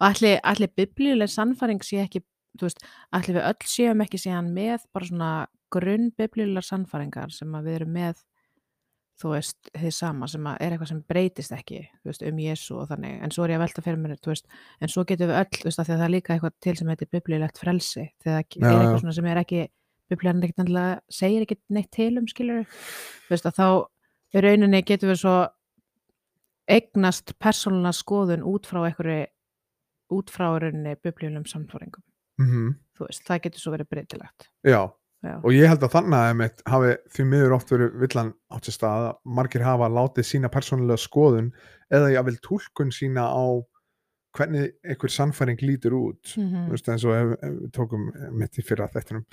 Og 0.00 0.08
ætli, 0.10 0.32
ætli 0.42 0.68
biblíuleg 0.76 1.30
sannfæring 1.30 1.84
sé 1.86 2.00
ekki, 2.02 2.24
þú 2.58 2.66
veist, 2.66 2.82
ætli 3.14 3.36
við 3.36 3.44
öll 3.46 3.68
séum 3.70 4.02
ekki 4.04 4.20
síðan 4.20 4.50
með 4.56 4.88
bara 4.94 5.08
svona 5.10 5.30
grunn 5.72 6.10
biblíulegar 6.18 6.66
sannfæringar 6.66 7.32
sem 7.34 7.54
að 7.54 7.68
við 7.68 7.78
erum 7.78 7.94
með, 7.94 8.24
þú 9.22 9.32
veist, 9.34 9.70
þið 9.74 9.94
sama 9.94 10.28
sem 10.30 10.48
að 10.50 10.60
er 10.64 10.74
eitthvað 10.74 10.92
sem 10.92 11.00
breytist 11.12 11.54
ekki, 11.54 11.80
þú 12.00 12.10
veist, 12.10 12.26
um 12.26 12.42
Jésu 12.42 12.78
og 12.80 12.90
þannig, 12.90 13.16
en 13.22 13.34
svo 13.34 13.44
er 13.44 13.54
ég 13.54 13.60
að 13.60 13.64
velta 13.66 13.84
fyrir 13.86 14.02
mér, 14.02 14.18
þú 14.22 14.32
veist, 14.32 14.48
en 14.80 14.92
svo 14.92 15.04
getum 15.08 15.30
við 15.30 15.40
öll, 15.40 15.58
þú 15.58 15.68
veist, 15.68 15.82
að 15.82 15.90
það 15.92 16.06
er 16.06 16.14
líka 16.14 16.34
eitthvað 16.34 16.56
til 16.66 16.76
sem 16.80 16.92
heitir 16.92 17.10
biblíulegt 17.14 17.62
frelsi, 17.62 18.06
þegar 18.24 18.46
það 18.54 18.70
er 18.70 18.78
eitthvað 18.80 19.02
svona 19.04 19.16
sem 19.18 19.30
er 19.30 19.42
ekki, 19.42 19.64
biblíulegan 20.10 20.42
ekkert 20.46 20.64
endilega, 20.64 20.98
segir 21.12 21.44
ekkert 21.44 21.62
neitt 21.74 21.90
til 21.94 22.10
um, 22.20 22.26
skilur, 22.30 22.66
þá 23.28 23.68
í 24.34 24.42
rauninni 24.44 24.82
getum 24.84 25.12
við 25.12 25.22
svo 25.22 25.36
eignast 26.68 27.32
persónulega 27.40 27.96
skoðun 27.96 28.44
út 28.44 28.68
frá 28.68 28.82
einhverju 28.84 29.24
út 30.18 30.30
frá 30.32 30.50
rauninni 30.56 30.96
biblíulegum 31.04 31.48
samfóringum. 31.48 32.04
Mm 32.38 32.76
þú 32.98 33.08
veist, 33.08 33.24
það 33.26 33.42
getur 33.46 33.62
svo 33.62 33.74
verið 33.74 33.90
breytilegt. 33.92 34.48
Já, 34.66 34.80
Já. 35.24 35.34
og 35.38 35.50
ég 35.54 35.70
held 35.70 35.84
að 35.86 35.94
þannig 35.94 36.18
að 36.18 36.28
einmitt 36.32 36.62
hafi 36.66 36.92
því 37.14 37.26
miður 37.32 37.56
oft 37.58 37.72
verið 37.72 37.96
villan 38.02 38.32
átt 38.54 38.68
sér 38.68 38.76
stað 38.76 39.08
að 39.08 39.18
margir 39.38 39.66
hafa 39.66 39.90
látið 39.92 40.28
sína 40.28 40.52
persónulega 40.52 41.02
skoðun 41.02 41.50
eða 41.94 42.12
ég 42.14 42.28
vil 42.28 42.38
túlkun 42.44 42.94
sína 42.94 43.28
á 43.30 43.46
hvernig 44.36 44.70
einhver 44.84 45.12
sannfæring 45.12 45.62
lítur 45.62 45.96
út. 45.98 46.34
Mm 46.36 46.68
þú 46.68 46.76
veist 46.76 46.92
eins 46.92 47.08
og 47.08 47.16
ef, 47.16 47.34
ef 47.42 47.56
við 47.62 47.72
tókum 47.76 48.06
mitt 48.36 48.58
í 48.58 48.64
fyrra 48.66 48.88
þettinum 48.92 49.24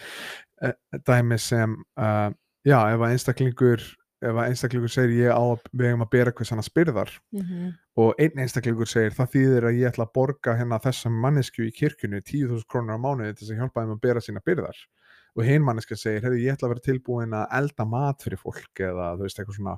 e, 0.61 0.71
dæmi 1.07 1.37
sem 1.41 1.75
uh, 1.99 2.31
já, 2.65 2.79
ef 2.93 2.99
að 2.99 3.11
einstaklingur 3.11 3.85
ef 4.25 4.39
að 4.39 4.49
einstaklingur 4.49 4.91
segir 4.91 5.15
ég 5.25 5.35
á 5.35 5.43
að 5.43 5.65
við 5.71 5.89
eigum 5.89 6.05
að 6.05 6.11
bera 6.15 6.33
hvers 6.35 6.51
hann 6.53 6.61
að 6.61 6.69
spyrðar 6.69 7.11
-hmm. 7.35 7.73
og 8.01 8.21
einn 8.23 8.41
einstaklingur 8.41 8.89
segir 8.89 9.13
það 9.13 9.31
þýðir 9.35 9.67
að 9.69 9.79
ég 9.79 9.91
ætla 9.91 10.07
að 10.07 10.13
borga 10.15 10.55
hérna 10.55 10.81
þessum 10.81 11.19
mannesku 11.21 11.67
í 11.67 11.75
kirkjunni 11.75 12.21
10.000 12.21 12.65
krónur 12.71 12.97
á 12.97 12.99
mánuði 12.99 13.35
til 13.35 13.43
þess 13.43 13.53
að 13.53 13.61
hjálpa 13.61 13.81
þeim 13.81 13.95
að 13.95 14.01
bera 14.07 14.21
sína 14.23 14.45
byrðar. 14.45 14.77
Og 15.35 15.43
hinn 15.43 15.65
manneska 15.67 15.97
segir, 15.99 16.23
herri, 16.23 16.45
ég 16.45 16.55
ætla 16.55 16.69
að 16.69 16.73
vera 16.75 16.85
tilbúin 16.87 17.33
að 17.35 17.49
elda 17.59 17.85
mat 17.85 18.23
fyrir 18.23 18.39
fólk 18.39 18.79
eða 18.79 19.15
þú 19.17 19.27
veist 19.27 19.39
eitthvað 19.39 19.57
svona. 19.59 19.77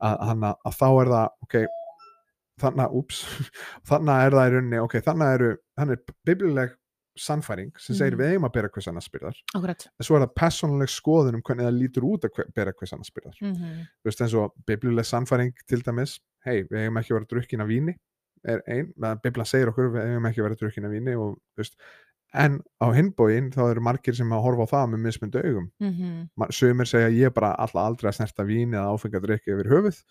Að, 0.00 0.16
að, 0.32 0.44
að 0.66 0.76
þá 0.80 0.88
er 0.90 1.10
það, 1.14 1.28
ok 1.46 1.56
þannig 2.60 2.84
að, 2.86 3.14
þannig 3.90 4.26
er 4.26 4.36
það 4.36 4.50
í 4.50 4.52
rauninni, 4.54 4.82
ok, 4.84 4.94
þannig 5.06 5.34
eru, 5.38 5.50
þannig 5.80 5.98
er 5.98 6.14
biblileg 6.30 6.76
sannfæring 7.20 7.72
sem 7.76 7.96
segir 7.98 8.14
Mhm. 8.14 8.20
við 8.20 8.32
eigum 8.32 8.46
að 8.46 8.52
bera 8.54 8.68
hvers 8.72 8.86
annars 8.88 9.08
byrðar 9.12 9.36
Akkurat 9.54 9.86
en 9.90 10.04
svo 10.06 10.16
er 10.16 10.22
það 10.24 10.34
persónuleg 10.40 10.88
skoðun 10.92 11.34
um 11.36 11.42
hvernig 11.42 11.66
það 11.66 11.80
lítur 11.80 12.06
út 12.06 12.24
að 12.24 12.52
bera 12.54 12.72
hvers 12.72 12.92
annars 12.94 13.10
byrðar 13.16 13.36
mm 13.40 13.54
-hmm. 13.54 13.80
þú 14.00 14.04
veist 14.08 14.20
eins 14.24 14.34
og 14.34 14.54
biblileg 14.66 15.04
sannfæring 15.04 15.52
til 15.68 15.82
dæmis, 15.82 16.20
hei, 16.46 16.62
við 16.70 16.78
eigum 16.84 16.96
ekki 17.00 17.10
að 17.12 17.18
vera 17.18 17.30
drukkin 17.32 17.60
af 17.60 17.68
víni 17.68 17.96
er 18.44 18.62
ein, 18.66 18.92
meðan 18.96 19.20
Biblan 19.22 19.46
segir 19.46 19.68
okkur 19.68 19.90
við 19.92 20.06
eigum 20.06 20.26
ekki 20.30 20.40
að 20.40 20.48
vera 20.48 20.60
drukkin 20.62 20.84
af 20.84 20.90
víni 20.90 21.16
og, 21.18 21.36
þú 21.52 21.60
veist, 21.60 21.76
en 22.34 22.60
á 22.78 22.86
hinbóin 22.94 23.50
þá 23.50 23.70
eru 23.70 23.80
margir 23.82 24.14
sem 24.14 24.30
að 24.32 24.42
horfa 24.44 24.66
á 24.66 24.72
það 24.72 24.90
með 24.92 25.00
mismundu 25.06 25.40
augum. 25.42 25.70
Ma- 26.36 26.46
sumir 26.50 26.86
segja 26.86 27.08
ég 27.10 27.32
bara 27.34 27.54
alltaf 27.58 27.82
aldrei 27.82 28.10
að 28.10 28.16
snerta 28.20 28.44
vín 28.46 28.74
eða 28.74 28.92
áfengadrykki 28.94 29.50
yfir 29.56 29.70
höfuð 29.72 30.02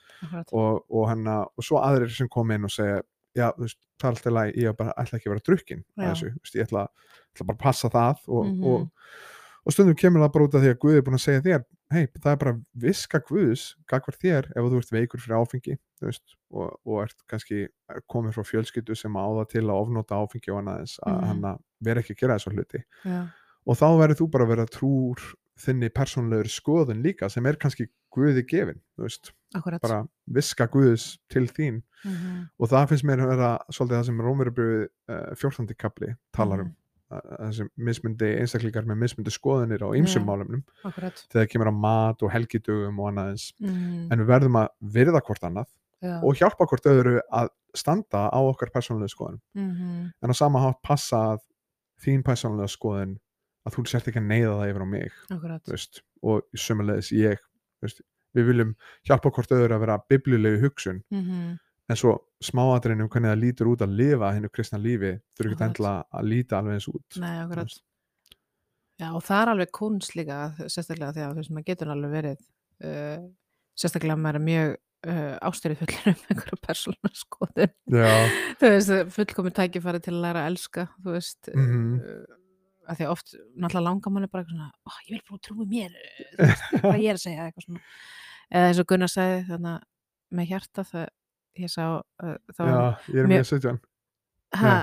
og, 0.51 0.83
og, 0.89 1.07
hana, 1.09 1.37
og 1.57 1.63
svo 1.63 1.77
aðrir 1.79 2.09
sem 2.11 2.27
kom 2.27 2.51
inn 2.51 2.65
og 2.65 2.71
segja 2.71 3.01
já, 3.37 3.51
þú 3.55 3.61
veist, 3.63 3.77
það 4.01 4.07
er 4.09 4.15
alltaf 4.15 4.33
læg, 4.33 4.55
ég 4.57 4.75
bara 4.77 4.93
ætla 4.97 5.17
ekki 5.19 5.29
að 5.29 5.33
vera 5.35 5.45
drukkin 5.47 5.83
þessu, 6.11 6.31
veist, 6.41 6.55
ég 6.55 6.65
ætla, 6.67 6.87
ætla 7.35 7.45
bara 7.47 7.57
að 7.57 7.63
passa 7.63 7.89
það 7.89 8.17
og, 8.27 8.45
Mhm. 8.45 8.63
og, 8.63 8.89
og 9.65 9.73
stundum 9.73 9.95
kemur 9.95 10.21
það 10.25 10.33
bara 10.33 10.45
út 10.49 10.55
af 10.55 10.61
því 10.63 10.69
að 10.73 10.79
Guð 10.79 10.95
er 10.97 11.01
búin 11.01 11.19
að 11.19 11.25
segja 11.27 11.41
þér 11.45 11.63
hei, 11.91 12.05
það 12.21 12.31
er 12.31 12.39
bara 12.43 12.53
viska 12.85 13.19
Guðs 13.25 13.63
gagvar 13.89 14.17
þér 14.21 14.49
ef 14.53 14.67
þú 14.69 14.77
ert 14.81 14.91
veikur 14.93 15.19
fyrir 15.23 15.39
áfengi 15.41 15.77
veist, 16.01 16.35
og, 16.53 16.75
og 16.85 17.01
ert 17.05 17.17
kannski 17.31 17.63
komið 18.11 18.35
frá 18.37 18.45
fjölskyldu 18.45 18.95
sem 18.97 19.15
á 19.17 19.25
það 19.25 19.49
til 19.55 19.65
að 19.65 19.81
ofnota 19.81 20.19
áfengi 20.21 20.53
og 20.53 20.61
annað 20.61 20.79
eins 20.83 20.97
að 21.03 21.15
Mhm. 21.17 21.27
hann 21.31 21.41
að 21.53 21.59
vera 21.81 21.99
ekki 22.03 22.13
að 22.15 22.19
gera 22.23 22.37
þessu 22.37 22.53
hluti 22.55 22.83
Já, 23.05 23.21
og 23.67 23.77
þá 23.81 23.87
verður 23.99 24.19
þú 24.21 24.29
bara 24.31 24.45
að 24.45 24.53
vera 24.55 24.65
trúr 24.65 25.19
þinni 25.59 25.89
persónlegur 25.91 26.47
skoðun 26.47 27.01
líka 27.03 27.29
sem 27.29 27.45
er 27.45 27.55
kannski 27.59 27.89
Guði 28.15 28.41
gefin 28.47 28.79
þú 28.97 29.03
veist 29.05 29.31
akkurat 29.55 29.81
bara 29.81 30.07
viska 30.27 30.67
Guðs 30.71 31.17
til 31.29 31.47
þín 31.47 31.81
Mhm. 32.05 32.49
og 32.59 32.69
það 32.69 32.87
finnst 32.93 33.03
mér 33.03 33.19
að 33.25 33.31
vera 33.35 33.49
svolítið 33.73 33.97
það 33.99 34.05
sem 34.05 34.21
Rómverubröðu 34.23 34.87
uh, 35.09 35.35
14. 35.35 35.73
kapli 35.75 36.15
talar 36.31 36.61
um 36.61 36.67
Mhm. 36.67 36.71
uh, 36.71 36.78
þessi 37.09 37.65
mismundi 37.75 38.27
einstaklingar 38.39 38.85
með 38.85 38.99
mismundi 39.03 39.31
skoðanir 39.33 39.81
á 39.81 39.89
ymsum 39.97 40.25
málumnum 40.27 40.61
akkurat 40.85 41.23
þegar 41.33 41.47
kemur 41.49 41.71
á 41.71 41.75
mat 41.75 42.21
og 42.21 42.29
helgidögum 42.35 42.99
og 43.01 43.09
annað 43.11 43.31
eins 43.33 43.47
Mhm. 43.59 44.11
en 44.11 44.19
við 44.19 44.27
verðum 44.29 44.59
að 44.61 44.67
virða 44.97 45.21
hvort 45.25 45.41
annað 45.49 45.67
Já. 46.01 46.21
og 46.23 46.35
hjálpa 46.37 46.67
hvort 46.69 46.85
öðru 46.85 47.19
að 47.33 47.49
standa 47.75 48.29
á 48.29 48.39
okkar 48.39 48.69
persónulega 48.71 49.09
skoðan 49.15 49.39
Mhm. 49.55 50.11
en 50.21 50.29
á 50.29 50.35
sama 50.35 50.59
hátt 50.59 50.81
passa 50.83 51.17
að 51.33 51.39
þín 52.03 52.23
persónulega 52.23 52.69
skoðan 52.69 53.17
að 53.65 53.73
þú 53.75 53.87
sért 53.87 54.07
ekki 54.07 54.19
að 54.21 54.29
neyða 54.29 54.53
það 54.59 54.69
yfir 54.69 54.81
á 54.81 54.87
mig 54.89 55.11
veist, 55.67 56.01
og 56.23 56.43
sömulegis 56.55 57.11
ég 57.11 57.37
veist, 57.81 58.01
við 58.35 58.45
viljum 58.53 58.75
hjálpa 59.07 59.31
hvort 59.33 59.49
öðru 59.49 59.73
að 59.75 59.79
vera 59.79 59.97
biblilegu 60.09 60.61
hugsun 60.61 61.01
Mhm. 61.11 61.57
En 61.89 61.97
svo 61.99 62.11
smáatrinu 62.45 63.03
um 63.05 63.09
hvernig 63.11 63.31
það 63.33 63.41
lítur 63.43 63.69
út 63.71 63.81
að 63.85 63.95
lifa 63.99 64.31
hennu 64.35 64.49
kristna 64.53 64.79
lífi 64.81 65.13
þurfi 65.37 65.55
ekki 65.55 65.65
endilega 65.67 66.03
að 66.19 66.27
líta 66.29 66.59
alveg 66.59 66.77
eins 66.77 66.87
út 66.91 67.17
Nei, 67.23 67.35
akkurat. 67.43 67.77
Já, 68.99 69.07
og 69.15 69.23
það 69.23 69.41
er 69.41 69.51
alveg 69.53 69.71
kunst 69.79 70.15
líka, 70.19 70.37
sérstaklega 70.67 71.13
því 71.15 71.23
að 71.23 71.29
þú 71.33 71.39
veist, 71.41 71.51
maður 71.55 71.67
getur 71.69 71.91
alveg 71.93 72.11
verið, 72.17 72.41
uh, 72.83 73.21
sérstaklega 73.79 74.17
maður 74.19 74.39
er 74.41 74.45
mjög 74.49 74.73
uh, 75.07 75.35
ástyrið 75.49 75.79
fullur 75.83 76.09
um 76.11 76.25
einhverju 76.33 76.59
persónu 76.67 77.11
skoðun. 77.21 77.71
já, 77.95 78.09
Þú 78.59 78.71
veist, 78.73 78.91
fullkomin 79.15 79.55
tækifæri 79.55 80.01
til 80.03 80.13
að 80.17 80.21
læra 80.25 80.41
að 80.43 80.49
elska, 80.51 80.87
þú 80.99 81.15
veist, 81.15 81.49
Mhm. 81.55 81.93
uh, 82.03 82.35
að 82.89 82.97
því 82.99 83.07
oft, 83.13 83.35
náttúrulega 83.55 83.85
langar 83.87 84.11
manni 84.11 84.27
bara 84.33 84.43
svona, 84.49 84.67
ó, 84.83 84.91
ég 85.07 85.15
vil 85.15 85.23
bara 85.29 85.43
trúi 85.47 85.65
mér, 85.69 85.95
veist, 86.39 86.67
hvað 86.83 86.99
ég 86.99 87.09
er 87.13 87.19
að 87.19 87.23
segja. 87.23 87.79
Eða 88.51 88.67
eins 88.67 88.79
og 88.83 88.87
Gunnar 88.89 89.11
sagði, 89.13 89.39
þannig 89.47 89.71
að 89.77 89.87
með 90.39 90.51
hjarta, 90.51 90.83
það, 90.91 91.07
ég 91.57 91.71
sá, 91.71 91.83
uh, 91.99 92.37
já, 92.59 92.79
ég 93.09 93.23
er 93.23 93.29
mjög 93.31 93.47
17 93.49 93.79
ha, 94.57 94.75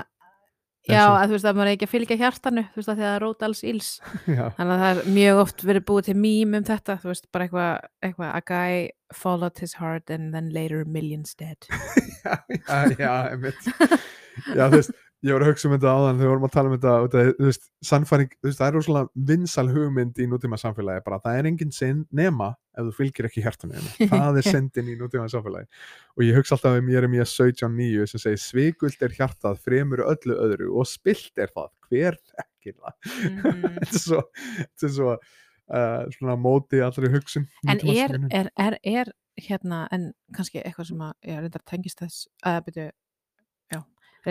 já, 0.87 1.01
að 1.03 1.23
þú 1.25 1.35
veist, 1.35 1.47
að 1.47 1.57
maður 1.57 1.71
ekki 1.73 1.87
að 1.87 1.93
fylgja 1.93 2.17
hjartanu, 2.21 2.63
þú 2.71 2.81
veist, 2.81 2.91
að 2.91 3.01
það 3.01 3.09
er 3.13 3.23
rót 3.23 3.47
alls 3.47 3.63
íls. 3.67 3.89
Þannig 4.57 4.73
að 4.75 4.83
það 4.83 4.91
er 4.91 5.09
mjög 5.17 5.41
oft 5.43 5.65
verið 5.69 5.87
búið 5.89 6.09
til 6.09 6.17
mím 6.25 6.55
um 6.59 6.67
þetta, 6.67 6.97
þú 7.01 7.11
veist, 7.11 7.27
bara 7.33 7.47
eitthvað, 7.47 7.89
eitthvað, 8.07 8.31
a 8.31 8.43
guy 8.51 9.15
followed 9.15 9.63
his 9.63 9.75
heart 9.79 10.13
and 10.13 10.33
then 10.35 10.51
later 10.55 10.85
millions 10.85 11.35
dead. 11.35 11.57
já, 12.23 12.37
já, 12.47 12.95
já, 12.99 13.13
einmitt 13.31 13.69
já, 14.57 14.63
þú 14.67 14.73
veist, 14.79 14.95
ég 15.25 15.33
var 15.33 15.43
að 15.43 15.49
hugsa 15.49 15.67
um 15.67 15.73
þetta 15.73 15.91
áðan 15.97 16.17
þegar 16.19 16.27
við 16.27 16.31
vorum 16.31 16.45
að 16.47 16.53
tala 16.53 16.69
um 16.69 16.73
þetta, 16.77 16.91
af, 16.97 17.31
þú 17.39 17.47
veist, 17.47 17.63
sannfæring, 17.89 18.29
þú 18.37 18.47
veist, 18.49 18.59
það 18.59 18.67
er 18.67 18.75
rosalega 18.77 19.25
vinsal 19.31 19.65
hugmynd 19.71 20.19
í 20.21 20.27
nútíma 20.29 20.59
samfélagi, 20.61 21.03
bara 21.07 21.19
það 21.23 21.39
er 21.39 21.49
engin 21.51 21.73
sinn 21.73 22.03
nema 22.13 22.51
ef 22.77 22.85
þú 22.89 22.93
fylgir 22.99 23.27
ekki 23.29 23.41
hjartanu 23.45 23.79
þínu. 23.79 24.09
það 24.13 24.37
er 24.41 24.47
sendin 24.51 24.91
í 24.93 24.97
nútíma 24.99 25.25
samfélagi 25.33 25.65
og 26.13 26.23
ég 26.27 26.37
hugsa 26.37 26.57
alltaf 26.57 26.77
um 26.77 26.91
Jeremia 26.93 27.25
17.9 27.25 28.05
sem 28.13 28.23
segir 28.27 28.43
svigult 28.43 29.01
er 29.07 29.17
hjartað 29.17 29.57
fremur 29.65 30.05
öllu 30.05 30.37
öðru 30.37 30.69
og 30.77 30.85
spilt 30.91 31.41
er 31.41 31.49
það, 31.55 31.73
hver 31.89 32.21
þekkir 32.33 32.77
það 32.77 32.93
Mhm. 33.07 33.77
þetta 33.81 33.95
er 33.95 34.01
svo, 34.03 34.21
þetta 34.67 34.87
er 34.87 34.93
svo 34.99 35.09
uh, 35.17 36.01
svona 36.17 36.35
móti 36.39 36.81
allri 36.83 37.09
hugsun 37.13 37.47
En 37.67 37.81
er, 37.89 38.13
er, 38.29 38.49
er, 38.59 38.77
er 38.83 39.11
hérna, 39.37 39.87
en 39.93 40.11
kannski 40.35 40.61
eitthvað 40.63 40.89
sem 40.91 41.01
að, 41.05 41.13
ég 41.29 41.41
reyndar 41.43 41.63
tengist 41.69 42.01
þess, 42.01 42.25
að 42.45 42.59
byrju, 42.67 42.87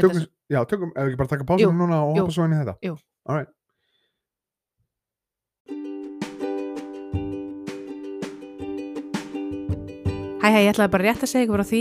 tökum, 0.04 0.24
já, 0.52 0.60
tökum, 0.70 0.94
ef 0.94 1.10
ekki 1.10 1.20
bara 1.20 1.32
taka 1.34 1.48
pásunum 1.48 1.84
núna 1.84 2.02
og 2.06 2.18
hoppa 2.20 2.36
svo 2.36 2.48
inn 2.48 2.56
í 2.56 2.62
þetta 2.62 2.76
jú. 2.86 2.96
Alright. 3.26 3.52
Hæ, 10.46 10.50
hæ, 10.54 10.58
ég 10.62 10.68
ætlaði 10.70 10.92
bara 10.92 11.06
rétt 11.08 11.24
að 11.26 11.30
segja 11.32 11.46
ykkur 11.48 11.58
frá 11.58 11.66
því 11.66 11.80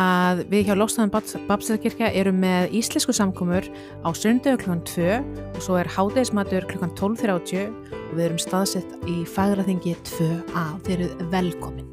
að 0.00 0.38
við 0.48 0.70
hjá 0.70 0.76
Lóstaðan 0.78 1.12
Babsæðarkirkja 1.50 2.08
erum 2.16 2.40
með 2.40 2.72
íslensku 2.80 3.12
samkomur 3.12 3.68
á 4.00 4.08
sundegu 4.16 4.62
klukkan 4.62 4.80
2 4.88 5.20
og 5.20 5.60
svo 5.66 5.76
er 5.76 5.92
hádegismatur 5.92 6.64
klukkan 6.72 6.96
12.30 6.96 7.68
og 7.68 8.16
við 8.16 8.26
erum 8.30 8.40
staðsett 8.40 8.96
í 9.04 9.20
Fagraþingi 9.28 9.98
2a 10.16 10.66
og 10.78 10.82
þeir 10.88 11.08
eru 11.10 11.30
velkomin. 11.36 11.88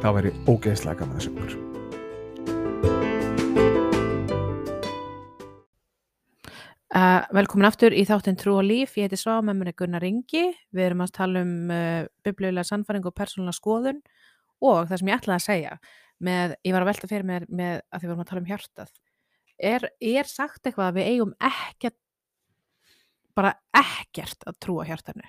það 0.00 0.20
væri 0.22 0.36
ógeðslega 0.48 1.02
gaman 1.02 1.20
að 1.20 1.26
sjá 1.28 1.67
Uh, 6.88 7.20
velkomin 7.36 7.68
aftur 7.68 7.92
í 7.92 8.06
þáttinn 8.08 8.38
Trú 8.40 8.54
og 8.56 8.64
Líf, 8.64 8.94
ég 8.96 9.08
heiti 9.08 9.18
Svá, 9.20 9.42
með 9.44 9.58
mér 9.58 9.70
er 9.72 9.76
Gunnar 9.76 10.06
Ingi, 10.08 10.46
við 10.72 10.86
erum 10.86 11.02
að 11.04 11.14
tala 11.18 11.42
um 11.44 11.72
uh, 11.74 12.06
biblíulega 12.24 12.64
sannfæring 12.64 13.04
og 13.08 13.16
persónulega 13.16 13.58
skoðun. 13.58 13.98
Og 14.64 14.86
það 14.88 15.02
sem 15.02 15.10
ég 15.10 15.20
ætlaði 15.20 15.36
að 15.36 15.44
segja, 15.44 15.74
með, 16.24 16.54
ég 16.64 16.74
var 16.74 16.86
að 16.86 16.90
velta 16.90 17.10
fyrir 17.10 17.28
mér 17.28 17.44
með 17.48 17.74
að 17.76 17.98
því 18.00 18.06
við 18.06 18.12
vorum 18.14 18.24
að 18.24 18.30
tala 18.30 18.42
um 18.42 18.48
hjartað, 18.48 18.94
er, 19.70 19.88
er 20.16 20.30
sagt 20.30 20.64
eitthvað 20.64 20.88
að 20.88 20.96
við 21.00 21.10
eigum 21.12 21.34
ekkert, 21.50 21.98
bara 23.36 23.52
ekkert 23.76 24.48
að 24.48 24.62
trúa 24.64 24.88
hjartanu? 24.88 25.28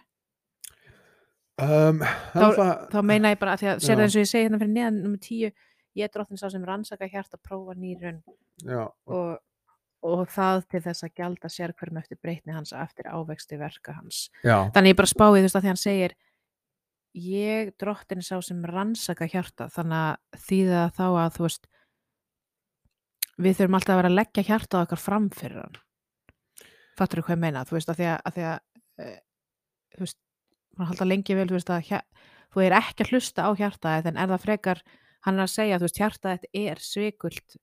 um, 1.59 1.99
þá, 2.33 2.45
það, 2.55 2.71
Þá 2.93 2.99
meina 3.05 3.33
ég 3.33 3.41
bara 3.41 3.55
að 3.55 3.63
því 3.63 3.69
að, 3.73 3.83
sér 3.83 3.99
það 3.99 4.05
eins 4.05 4.15
og 4.15 4.23
ég 4.23 4.31
segi 4.31 4.47
hérna 4.47 4.61
fyrir 4.61 4.73
neðan 4.75 4.99
nummer 5.03 5.23
tíu, 5.23 5.51
ég 5.97 6.07
er 6.07 6.13
drottin 6.13 6.39
sá 6.39 6.47
sem 6.53 6.65
rannsaka 6.65 7.09
hjarta, 7.09 7.39
prófa 7.43 7.75
nýrun 7.77 8.21
já, 8.63 8.83
og, 8.87 9.39
og 10.05 10.29
það 10.31 10.63
til 10.71 10.81
þess 10.85 11.05
að 11.05 11.13
gjalda 11.19 11.51
sér 11.51 11.73
hverjum 11.75 11.99
eftir 11.99 12.19
breytni 12.23 12.55
hans 12.55 12.71
eftir 12.73 13.09
ávexti 13.11 13.59
verka 13.59 13.97
hans. 13.97 14.29
já, 14.43 14.71
Þannig 14.75 14.93
ég 14.93 14.99
bara 14.99 15.11
spáði 15.11 15.41
þú 15.41 15.47
veist 15.47 15.59
að 15.59 15.65
því 15.65 15.71
hann 15.71 15.81
segir 15.83 16.15
ég 17.19 17.73
drottin 17.81 18.23
sá 18.23 18.37
sem 18.45 18.61
rannsaka 18.63 19.27
hjarta. 19.27 19.67
Þannig 19.73 19.99
að 19.99 20.45
þýða 20.47 20.85
þá 20.95 21.05
að 21.09 21.35
þú 21.35 21.45
veist 21.47 21.69
við 23.39 23.59
þurfum 23.59 23.77
alltaf 23.79 23.93
að 23.93 24.01
vera 24.01 24.11
að 24.11 24.17
leggja 24.19 24.47
hjarta 24.49 24.83
okkar 24.83 25.01
fram 25.01 25.29
fyrir 25.35 25.63
hann. 25.63 25.79
Fattur 26.99 27.21
þú 27.21 27.27
hvað 27.27 27.37
ég 27.37 27.43
meina? 27.43 27.65
Þú 27.67 27.77
veist 27.77 27.91
að 27.91 27.99
því 27.99 28.09
að, 28.11 28.19
að, 28.23 28.37
því 28.37 28.47
að 28.49 29.05
e, 29.05 29.11
þú 29.95 30.05
veist, 30.05 30.19
maður 30.75 30.91
halda 30.93 31.09
lengi 31.09 31.37
vel 31.37 31.47
þú 31.49 31.57
veist 31.57 31.73
að 31.75 31.93
þú 32.49 32.65
er 32.65 32.75
ekki 32.79 33.05
að 33.05 33.13
hlusta 33.13 33.45
á 33.45 33.49
hjarta 33.57 33.95
en 33.99 34.17
er 34.17 34.31
það 34.31 34.45
frekar 34.45 34.83
hann 35.27 35.41
að 35.43 35.51
segja 35.53 35.79
þú 35.79 35.87
veist 35.87 35.99
hjarta 36.01 36.35
þetta 36.35 36.63
er 36.71 36.81
svikult 36.83 37.57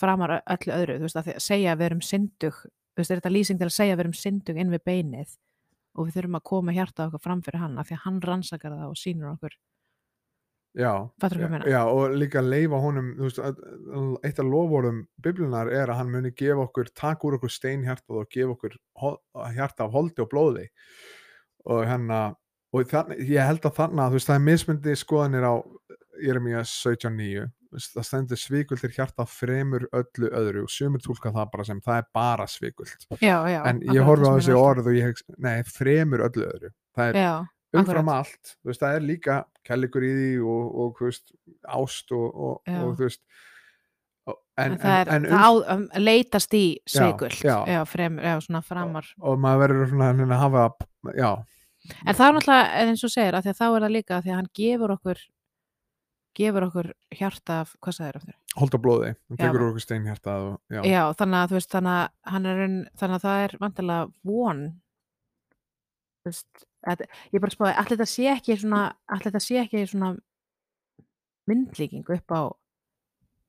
framar 0.00 0.36
öllu 0.44 0.72
öðru 0.76 0.98
þú 1.00 1.06
veist 1.08 1.16
að 1.22 1.30
að 1.34 1.42
segja 1.46 1.72
að 1.72 1.78
við 1.82 1.86
erum 1.90 2.02
syndug 2.04 2.56
þú 2.62 3.00
veist 3.02 3.10
er 3.14 3.20
þetta 3.20 3.32
lýsing 3.36 3.58
til 3.60 3.68
að 3.70 3.76
segja 3.76 3.94
að 3.94 3.98
við 4.00 4.04
erum 4.06 4.18
syndug 4.22 4.56
inn 4.62 4.70
við 4.74 4.84
beinið 4.88 5.36
og 5.96 6.06
við 6.08 6.16
þurfum 6.18 6.36
að 6.40 6.42
koma 6.50 6.72
hjarta 6.76 7.06
okkar 7.08 7.22
fram 7.24 7.42
fyrir 7.42 7.62
hann 7.62 7.78
af 7.80 7.88
því 7.88 7.96
að 7.96 8.04
hann 8.04 8.20
rannsakar 8.20 8.72
það 8.76 8.90
og 8.92 8.98
sýnur 9.00 9.30
okkur. 9.32 9.54
Já 10.76 10.90
já, 11.72 11.78
og 11.88 12.10
líka 12.20 12.42
leifa 12.44 12.76
honum 12.82 13.06
þú 13.16 13.22
veist, 13.24 13.38
að- 13.40 13.60
að- 13.96 14.18
eitt 14.28 14.38
af 14.42 14.44
lofvorðum 14.44 14.98
bibliunar 15.24 15.70
er 15.72 15.88
að 15.88 15.96
hann 16.02 16.10
muni 16.12 16.30
gefa 16.36 16.66
okkur 16.66 16.90
taka 16.94 17.24
úr 17.26 17.38
okkur 17.38 17.48
steinhjartað 17.54 18.18
og 18.20 18.28
gefa 18.28 18.52
okkur 18.52 18.76
hjarta 19.56 19.84
af 19.86 19.92
holdi 19.96 20.20
og 20.20 20.28
blóði. 20.28 20.66
Og 21.64 21.86
hérna 21.88 22.36
og 22.74 22.84
þannig, 22.84 23.24
ég 23.24 23.46
held 23.46 23.64
að 23.64 23.74
þannig 23.80 24.04
að 24.04 24.10
þú 24.10 24.18
veist, 24.18 24.28
það 24.28 24.36
er 24.36 24.46
mismundi 24.50 24.96
skoðanir 25.00 25.48
á 25.48 25.54
Jeremia 26.20 26.60
17.9 26.60 27.48
þú 27.48 27.65
veist, 27.65 27.65
það 27.76 28.06
stendur 28.08 28.40
svikultir 28.40 28.94
hjarta 28.94 29.26
fremur 29.28 29.86
öllu 29.92 30.30
öðru 30.30 30.62
og 30.66 30.72
sumir 30.72 31.02
tólka 31.04 31.32
það 31.34 31.50
bara 31.52 31.66
sem 31.68 31.80
það 31.84 31.98
er 32.02 32.06
bara 32.16 32.46
svikult 32.50 33.06
já, 33.20 33.36
já, 33.50 33.60
en 33.68 33.82
ég 33.92 34.06
horfi 34.06 34.28
á 34.28 34.32
þessi 34.38 34.56
orð 34.56 34.88
og 34.90 34.96
ég 34.96 35.10
hegst, 35.10 35.26
nei, 35.38 35.60
fremur 35.68 36.24
öllu 36.28 36.46
öðru 36.48 36.70
það 36.96 37.10
er 37.12 37.20
já, 37.20 37.34
umfram 37.76 38.08
akkurat. 38.08 38.30
allt 38.32 38.54
þú 38.56 38.70
veist, 38.72 38.84
það 38.84 38.96
er 39.00 39.04
líka 39.10 39.36
kellikur 39.66 40.06
í 40.06 40.12
því 40.14 40.30
og, 40.54 40.78
og 40.84 41.02
veist, 41.04 41.34
ást 41.76 42.16
og, 42.16 42.26
og, 42.30 42.56
Já. 42.66 42.78
og 42.82 42.96
þú 42.96 43.08
veist 43.08 43.22
og- 44.26 44.40
en, 44.56 44.72
en, 44.72 44.78
það 44.80 44.96
er 45.00 45.12
en, 45.16 45.28
það 45.30 45.44
á, 45.46 45.50
um, 45.76 45.84
leitast 46.00 46.56
í 46.56 46.64
Já, 46.80 46.94
sveigult 46.96 47.40
já. 47.44 47.56
já, 47.68 47.80
fremur, 47.90 48.24
já, 48.24 48.36
svona 48.46 48.62
framar 48.64 49.12
og 49.20 49.38
maður 49.42 49.62
verður 49.66 49.92
svona 49.92 50.10
að 50.14 50.26
að 50.26 50.42
hafa 50.46 50.66
já, 51.14 51.30
en 52.06 52.14
það 52.18 52.26
er 52.28 52.36
náttúrulega 52.38 52.84
eins 52.86 53.04
og 53.06 53.12
segir 53.14 53.40
því 53.40 53.52
að 53.52 53.60
þá 53.60 53.66
er 53.68 53.80
það 53.86 53.96
líka 53.98 54.16
af 54.16 54.24
því 54.24 54.32
að 54.32 54.40
hann 54.40 54.52
gefur 54.60 54.96
okkur 54.96 55.24
gefur 56.36 56.66
okkur 56.68 56.90
hjarta 57.16 57.60
af, 57.64 57.74
hvað 57.82 57.96
sagðir 57.98 58.20
aftur? 58.20 58.36
hold 58.56 58.76
á 58.76 58.80
blóði 58.80 59.10
Já. 59.12 59.36
tekur 59.40 59.66
okkur 59.68 59.84
steinhjartað 59.84 60.46
og, 60.50 60.56
já, 60.72 60.80
Já, 60.88 61.02
þannig 61.20 61.38
að 61.40 61.50
þú 61.50 61.58
veist 61.58 61.74
þannig 61.74 61.96
að 61.96 62.32
hann 62.32 62.48
er 62.50 62.62
þannig 63.00 63.16
að 63.16 63.26
það 63.26 63.42
er 63.44 63.56
vantilega 63.60 64.08
von 64.30 64.62
þú 66.22 66.30
veist 66.30 66.66
að, 66.86 67.04
ég 67.34 67.44
bara 67.44 67.56
spáði, 67.56 67.74
allir 67.82 67.96
þetta 67.96 68.08
sé 68.12 68.30
ekki 68.32 68.58
svona 68.62 68.82
allir 69.06 69.28
þetta 69.28 69.44
sé 69.44 69.60
ekki 69.62 69.84
svona 69.90 70.12
myndlíking 71.46 72.16
upp 72.16 72.34
á 72.34 72.42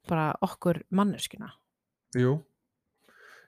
bara 0.08 0.28
okkur 0.46 0.84
manneskina 0.94 1.52
jú 2.18 2.38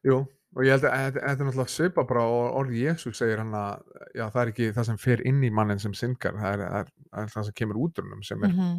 jú, 0.05 0.23
og 0.55 0.65
ég 0.65 0.75
held 0.75 0.87
að 0.87 1.19
þetta 1.19 1.27
er 1.27 1.39
náttúrulega 1.43 1.73
svipa 1.73 2.05
bara 2.07 2.25
og 2.29 2.57
orð 2.61 2.75
Jésu 2.79 3.13
segir 3.15 3.41
hann 3.41 3.55
að 3.57 3.83
já, 4.15 4.25
það 4.25 4.41
er 4.41 4.51
ekki 4.53 4.73
það 4.77 4.89
sem 4.89 4.99
fer 5.01 5.23
inn 5.27 5.43
í 5.43 5.51
mannin 5.53 5.81
sem 5.81 5.95
syndgar, 5.97 6.37
það 6.39 6.53
er, 6.55 6.65
það 6.65 6.81
er, 6.81 6.91
það 7.09 7.23
er 7.23 7.33
það 7.35 7.47
sem 7.49 7.57
kemur 7.61 7.81
út 7.83 7.99
úr 7.99 8.07
hennum 8.07 8.27
sem 8.27 8.45
er 8.47 8.53
-hmm. 8.55 8.77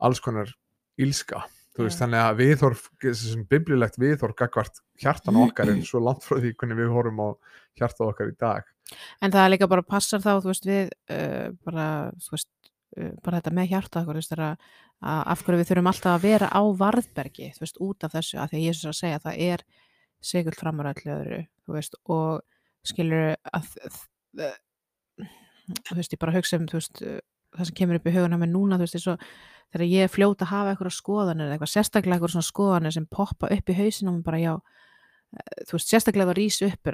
Alls 0.00 0.20
konar 0.24 0.52
ílska 1.00 1.44
þú 1.80 1.86
veist, 1.86 2.00
þannig 2.02 2.20
að 2.20 2.38
viðhorf 2.40 2.86
biblilegt 3.50 3.98
viðhorf 4.00 4.36
gagvart 4.38 4.80
hjartan 5.00 5.38
okkar 5.40 5.70
er 5.72 5.80
svo 5.88 6.02
langt 6.02 6.26
frá 6.26 6.38
því 6.40 6.54
hvernig 6.58 6.80
við 6.80 6.94
horfum 6.94 7.22
á 7.22 7.28
hjartað 7.78 8.12
okkar 8.12 8.32
í 8.32 8.36
dag. 8.40 8.70
En 9.22 9.32
það 9.32 9.44
er 9.44 9.52
líka 9.54 9.70
bara 9.70 9.86
passar 9.86 10.22
þá 10.22 10.32
þú 10.42 10.50
veist 10.50 10.66
við 10.68 10.90
uh, 11.14 11.48
bara, 11.66 11.86
þú 12.18 12.34
veist 12.34 12.50
uh, 12.98 13.12
bara 13.24 13.40
þetta 13.40 13.54
með 13.60 13.72
hjarta 13.74 14.02
okkur, 14.02 14.18
þú 14.18 14.22
veist, 14.22 14.34
þegar 14.34 14.46
að, 14.48 14.72
að 15.12 15.22
af 15.34 15.44
hverju 15.46 15.60
við 15.60 15.70
þurfum 15.70 15.92
alltaf 15.92 16.16
að 16.16 16.26
vera 16.26 16.50
á 16.50 16.62
varðbergi, 16.82 17.52
þú 17.54 17.64
veist, 17.64 17.82
út 17.86 18.06
af 18.06 18.16
þessu, 18.16 18.40
að 18.40 18.52
því 18.52 18.60
að 18.60 18.66
Jésús 18.66 18.84
er 18.84 18.92
að 18.92 19.00
segja 19.00 19.20
að 19.20 19.28
það 19.28 19.44
er 19.46 19.66
segult 20.30 20.60
framar 20.60 20.90
öllu 20.90 21.14
öðru, 21.16 21.42
þú 21.64 21.76
veist, 21.78 21.96
og 22.10 22.90
skilur 22.90 23.30
að, 23.54 23.70
þú 25.86 26.00
veist, 26.00 26.16
ég 26.16 26.20
bara 26.20 26.34
hugsa 26.34 26.58
um, 26.58 26.66
þú 26.68 26.80
veist, 26.80 27.04
uh, 27.06 27.20
það 27.56 27.70
sem 27.70 27.78
kemur 27.78 28.00
upp 28.00 28.10
í 28.10 28.16
huguna 28.18 28.40
með 28.42 28.52
núna, 28.56 28.80
þú 28.80 28.88
veist, 28.88 28.98
eins 28.98 29.08
og 29.14 29.24
þegar 29.72 29.86
ég 29.86 30.04
er 30.06 30.12
fljót 30.12 30.42
að 30.44 30.50
hafa 30.52 30.74
eitthvað 30.74 30.96
skoðanir 30.96 31.46
eða 31.46 31.56
eitthvað 31.56 31.72
sérstaklega 31.74 32.16
eitthvað 32.18 32.34
svona 32.34 32.48
skoðanir 32.50 32.96
sem 32.96 33.06
poppa 33.06 33.50
upp 33.54 33.70
í 33.70 33.76
hausinum 33.78 34.18
og 34.20 34.24
bara 34.26 34.40
já, 34.42 34.52
eh, 35.36 35.64
þú 35.68 35.76
veist, 35.78 35.92
sérstaklega 35.92 36.30
það 36.30 36.38
rís 36.40 36.60
upp 36.66 36.92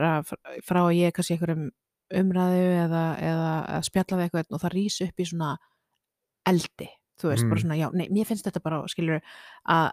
frá 0.66 0.80
að 0.84 0.96
ég 0.98 1.12
kannski 1.16 1.36
einhverjum 1.36 1.70
umræðu 2.16 2.66
eða, 2.84 3.04
eða 3.18 3.52
að 3.78 3.86
spjalla 3.88 4.18
við 4.20 4.26
eitthvað 4.28 4.52
og 4.54 4.60
það 4.62 4.76
rís 4.76 5.00
upp 5.06 5.16
í 5.24 5.26
svona 5.26 5.52
eldi, 6.46 6.88
þú 7.20 7.30
veist, 7.32 7.46
bara 7.48 7.56
Mm. 7.56 7.62
svona 7.64 7.78
já, 7.80 7.90
nei, 7.92 8.08
mér 8.08 8.26
finnst 8.28 8.44
þetta 8.46 8.62
bara, 8.62 8.82
skilur 8.88 9.20
að 9.68 9.90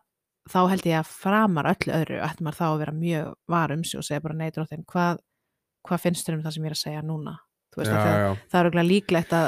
þá 0.50 0.60
held 0.70 0.84
ég 0.86 1.00
að 1.00 1.08
framar 1.08 1.70
öllu 1.72 1.94
öðru 1.96 2.20
ætti 2.22 2.44
maður 2.44 2.60
þá 2.60 2.66
að 2.68 2.80
vera 2.84 2.92
mjög 2.92 3.34
var 3.48 3.72
um 3.72 3.84
sig 3.84 3.98
og 3.98 4.04
segja 4.04 4.22
bara 4.22 4.36
nei, 4.36 4.52
dróttin, 4.52 4.84
hvað, 4.86 5.20
hvað 5.88 6.02
finnst 6.04 6.28
þér 6.28 6.36
um 6.36 6.44
það 6.44 6.54
sem 6.54 6.64
ég 6.64 6.68
er 6.68 6.76
að 6.76 6.84
segja 6.84 7.02
núna 7.02 7.36
þú 7.74 7.80
veist, 7.80 7.92
já, 7.92 7.98
að 7.98 8.04
það, 8.04 8.38
það 8.52 8.66
er 8.78 8.84
líklegt 8.84 9.34
að 9.34 9.48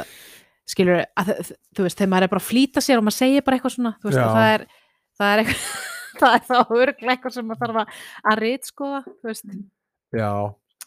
skilur, 0.69 1.03
að, 1.19 1.31
þú 1.77 1.85
veist, 1.85 1.99
þegar 1.99 2.11
maður 2.13 2.27
er 2.27 2.33
bara 2.33 2.43
að 2.43 2.49
flýta 2.49 2.83
sér 2.83 3.01
og 3.01 3.05
maður 3.05 3.19
segir 3.19 3.45
bara 3.45 3.59
eitthvað 3.59 3.75
svona, 3.75 3.93
veist, 4.03 4.19
það 4.19 4.51
er 4.51 4.67
það 5.19 5.31
er 5.31 5.43
eitthvað, 5.43 5.65
það 6.21 6.37
er 6.37 6.45
þá 6.49 6.55
örglega 6.81 7.15
eitthvað 7.15 7.35
sem 7.37 7.49
maður 7.49 7.63
þarf 7.65 7.81
að, 7.81 7.97
að 8.31 8.43
já. 10.15 10.31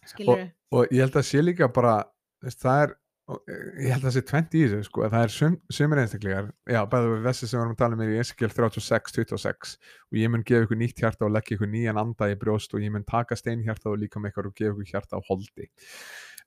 skilur 0.08 0.46
og 0.74 0.94
ég 0.94 1.04
held 1.04 1.20
að 1.20 1.28
sé 1.28 1.44
líka 1.44 1.68
bara 1.72 2.00
það 2.44 2.82
er 2.86 2.96
og 3.28 3.50
ég 3.76 3.92
held 3.92 4.06
að 4.08 4.14
sé 4.14 4.22
20 4.24 4.56
í 4.56 4.60
þessu 4.72 4.86
sko, 4.86 5.02
að 5.04 5.14
það 5.14 5.24
er 5.26 5.32
sum, 5.34 5.56
sumir 5.76 6.00
einstaklegar 6.00 6.46
já, 6.72 6.78
bæðu 6.88 7.10
við 7.12 7.26
vessi 7.26 7.48
sem 7.48 7.58
við 7.58 7.64
erum 7.64 7.74
að 7.74 7.80
tala 7.82 7.96
um 7.98 8.02
er 8.04 8.12
í 8.14 8.20
Ezekiel 8.22 8.48
36, 8.54 9.12
26 9.18 9.74
og 10.08 10.16
ég 10.16 10.32
mun 10.32 10.44
gefa 10.48 10.64
ykkur 10.64 10.80
nýtt 10.80 11.02
hjarta 11.02 11.26
og 11.26 11.34
leggja 11.34 11.58
ykkur 11.58 11.70
nýjan 11.74 12.00
anda 12.00 12.30
í 12.32 12.38
brjóst 12.40 12.72
og 12.72 12.84
ég 12.84 12.94
mun 12.94 13.04
taka 13.08 13.36
steinhjarta 13.36 13.92
og 13.92 14.00
líka 14.00 14.22
með 14.22 14.32
ykkur 14.32 14.48
og 14.48 14.56
gefa 14.56 14.72
ykkur 14.72 14.92
hjarta 14.94 15.20
á 15.20 15.22
holdi. 15.28 15.68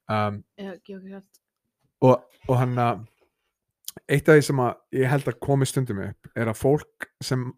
Um, 0.10 0.42
Já, 0.58 0.74
og, 2.02 2.26
og 2.50 2.56
hann 2.58 2.74
að 2.82 3.06
eitt 4.08 4.30
af 4.30 4.38
því 4.38 4.46
sem 4.48 4.62
að 4.64 5.02
ég 5.02 5.12
held 5.12 5.28
að 5.28 5.42
komi 5.44 5.68
stundum 5.68 6.04
upp 6.06 6.32
er 6.36 6.52
að 6.52 6.60
fólk 6.62 7.10
sem 7.24 7.50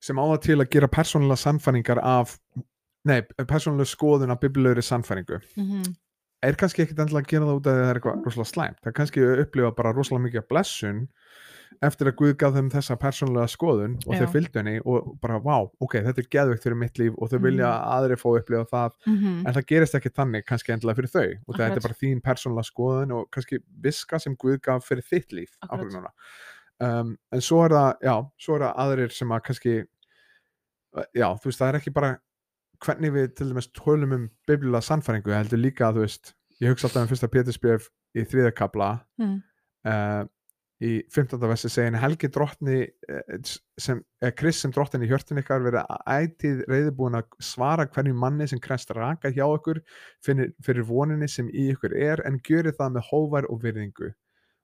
sem 0.00 0.20
á 0.20 0.24
það 0.24 0.42
til 0.46 0.58
að 0.60 0.70
gera 0.72 0.88
persónulega 0.92 1.42
sannfæringar 1.42 2.00
af 2.00 2.36
nei, 3.08 3.20
persónulega 3.48 3.90
skoðun 3.90 4.32
af 4.32 4.40
biblilegri 4.40 4.84
sannfæringu. 4.84 5.40
Mhm, 5.60 5.82
er 6.42 6.56
kannski 6.56 6.84
ekkit 6.84 7.02
endilega 7.02 7.26
að 7.26 7.32
gera 7.34 7.48
það 7.48 7.58
út 7.58 7.66
af 7.66 7.74
því 7.74 7.80
að 7.80 7.84
það 7.84 7.90
er 7.90 8.00
eitthvað 8.00 8.24
rosalega 8.24 8.50
slæmt. 8.52 8.78
Það 8.80 8.90
er 8.90 8.96
kannski 8.96 9.24
að 9.24 9.42
upplifa 9.44 9.72
bara 9.76 9.92
rosalega 9.96 10.26
mikið 10.26 10.46
blessun 10.48 11.02
eftir 11.84 12.10
að 12.10 12.16
Guð 12.18 12.32
gaf 12.40 12.52
þeim 12.56 12.68
þessa 12.72 12.96
persónulega 13.00 13.48
skoðun 13.48 13.96
og 14.04 14.12
Já. 14.12 14.20
þeir 14.20 14.30
fylgdu 14.34 14.60
henni 14.60 14.74
og 14.84 15.12
bara 15.22 15.38
vá, 15.40 15.56
ok, 15.80 15.96
þetta 16.06 16.22
er 16.22 16.28
geðveikt 16.34 16.64
fyrir 16.66 16.78
mitt 16.80 17.00
líf 17.00 17.16
og 17.16 17.30
þau 17.32 17.38
vilja 17.46 17.68
að 17.70 17.94
aðri 17.96 18.18
fá 18.20 18.26
upplifa 18.30 18.64
það. 18.68 18.96
Mhm, 19.08 19.36
en 19.46 19.56
það 19.56 19.68
gerist 19.72 19.96
ekki 19.96 20.12
þannig 20.18 20.46
kannski 20.48 20.74
endilega 20.74 21.00
fyrir 21.00 21.12
þau 21.14 21.28
og 21.46 21.56
þetta 21.56 21.78
er 21.78 21.86
bara 21.86 22.00
þín 22.02 22.22
persónulega 22.26 22.68
skoðun 22.68 23.14
og 23.16 23.30
kannski 23.32 23.60
viska 23.86 24.20
sem 24.20 24.36
Guð 24.40 24.58
gaf 24.66 24.84
fyrir 24.84 25.06
þitt 25.08 25.32
líf 25.32 25.56
um, 26.80 27.14
en 27.32 27.44
svo 27.44 27.62
er 27.64 27.76
það, 27.76 27.90
já, 28.04 28.14
svo 28.40 28.56
er 28.56 28.66
það 28.66 28.82
aðrir 28.84 29.14
sem 29.16 29.32
að 29.32 29.44
kannski 29.48 29.76
já, 31.16 31.28
þú 31.40 31.48
veist, 31.48 31.60
það 31.60 31.68
er 31.68 31.78
ekki 31.80 31.94
bara 31.96 32.10
hvernig 32.80 33.14
við 33.14 33.32
til 33.36 33.48
dæmis 33.50 33.70
tölum 33.76 34.14
um 34.16 34.28
biblilega 34.48 34.84
sannfæringu, 34.84 35.32
heldur 35.36 35.60
líka 35.60 35.88
að 35.88 36.00
þú 36.00 36.04
veist 36.06 36.34
ég 36.60 36.72
hugsa 36.72 36.88
alltaf 36.88 37.04
um 37.04 37.10
fyrsta 37.10 37.30
Pétursbjörf 37.32 37.88
í 38.16 38.24
þriðakabla 38.28 38.90
mhm, 39.20 39.40
uh, 39.88 40.22
í 40.80 40.90
15. 41.12 41.36
versi 41.44 41.68
segin 41.72 41.98
helgi 42.00 42.30
drottni 42.32 42.78
eh, 42.86 43.38
sem, 43.80 44.00
eða 44.22 44.34
Krist 44.38 44.64
sem 44.64 44.72
drottin 44.72 45.04
í 45.04 45.10
hjörtin 45.10 45.40
ykkar 45.42 45.64
verið 45.64 45.90
ætið 46.08 46.62
reyðbúin 46.70 47.18
að 47.20 47.28
svara 47.44 47.86
hverju 47.90 48.16
manni 48.16 48.48
sem 48.48 48.62
krest 48.62 48.92
raka 48.96 49.32
hjá 49.34 49.44
ykkur 49.44 49.82
fyrir, 50.24 50.54
fyrir 50.64 50.86
voninni 50.88 51.28
sem 51.28 51.50
í 51.52 51.68
ykkur 51.74 51.96
er 51.96 52.24
en 52.28 52.40
gjöri 52.46 52.72
það 52.76 52.96
með 52.96 53.10
hóvar 53.10 53.48
og 53.52 53.60
virðingu 53.64 54.12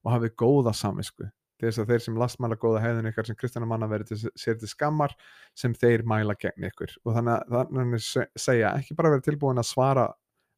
og 0.06 0.14
hafið 0.14 0.36
góða 0.40 0.72
samvisku 0.76 1.28
til 1.56 1.68
þess 1.70 1.80
að 1.80 1.92
þeir 1.92 2.04
sem 2.04 2.18
lastmæla 2.20 2.58
góða 2.60 2.82
heiðun 2.84 3.10
ykkar 3.10 3.28
sem 3.28 3.36
kristjana 3.38 3.68
manna 3.68 3.88
verið 3.88 4.12
til, 4.12 4.32
sér 4.36 4.58
til 4.60 4.68
skammar 4.70 5.14
sem 5.56 5.74
þeir 5.76 6.04
mæla 6.08 6.36
gegn 6.40 6.68
ykkur 6.68 6.92
og 7.04 7.16
þannig 7.16 7.36
að 7.36 7.74
þannig 7.76 8.08
segja 8.40 8.72
ekki 8.76 8.96
bara 8.96 9.14
verið 9.14 9.28
tilbúin 9.30 9.60
að 9.60 9.68
svara 9.70 10.06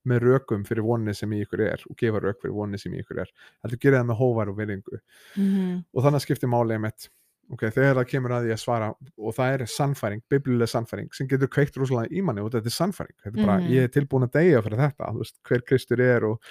með 0.07 0.21
rökum 0.23 0.65
fyrir 0.65 0.83
voninni 0.87 1.15
sem 1.15 1.31
í 1.33 1.43
ykkur 1.45 1.61
er 1.61 1.83
og 1.91 1.97
gefa 1.97 2.21
rök 2.21 2.41
fyrir 2.43 2.55
voninni 2.55 2.79
sem 2.79 2.93
í 2.95 3.01
ykkur 3.03 3.21
er. 3.25 3.31
Heldur 3.65 3.79
gera 3.79 4.03
það 4.03 4.11
með 4.13 4.19
hóvar 4.23 4.49
og 4.49 4.57
virðingu. 4.59 5.01
Mhm, 5.37 5.85
og 5.95 6.05
þannig 6.05 6.21
skiptir 6.27 6.49
máli 6.49 6.79
mitt 6.81 7.09
ok, 7.51 7.63
þegar 7.73 7.95
það 7.97 8.09
kemur 8.11 8.31
að 8.37 8.43
því 8.45 8.51
að 8.53 8.59
svara 8.61 8.89
og 8.93 9.33
það 9.35 9.53
er 9.55 9.63
sannfæring, 9.73 10.21
biblilega 10.29 10.69
sannfæring 10.69 11.09
sem 11.17 11.27
getur 11.27 11.49
kveikt 11.49 11.79
rosalega 11.81 12.13
í 12.13 12.21
manni 12.23 12.43
og 12.45 12.51
þetta 12.53 12.67
er 12.69 12.75
sannfæring. 12.77 13.17
Þetta 13.25 13.41
er 13.41 13.47
bara, 13.47 13.59
Mhm. 13.59 13.71
ég 13.73 13.83
er 13.85 13.89
tilbúin 13.89 14.27
að 14.29 14.33
deyja 14.37 14.63
fyrir 14.63 14.79
þetta 14.83 15.17
veist, 15.17 15.39
hver 15.49 15.63
Kristur 15.65 16.01
er 16.01 16.25
og, 16.25 16.43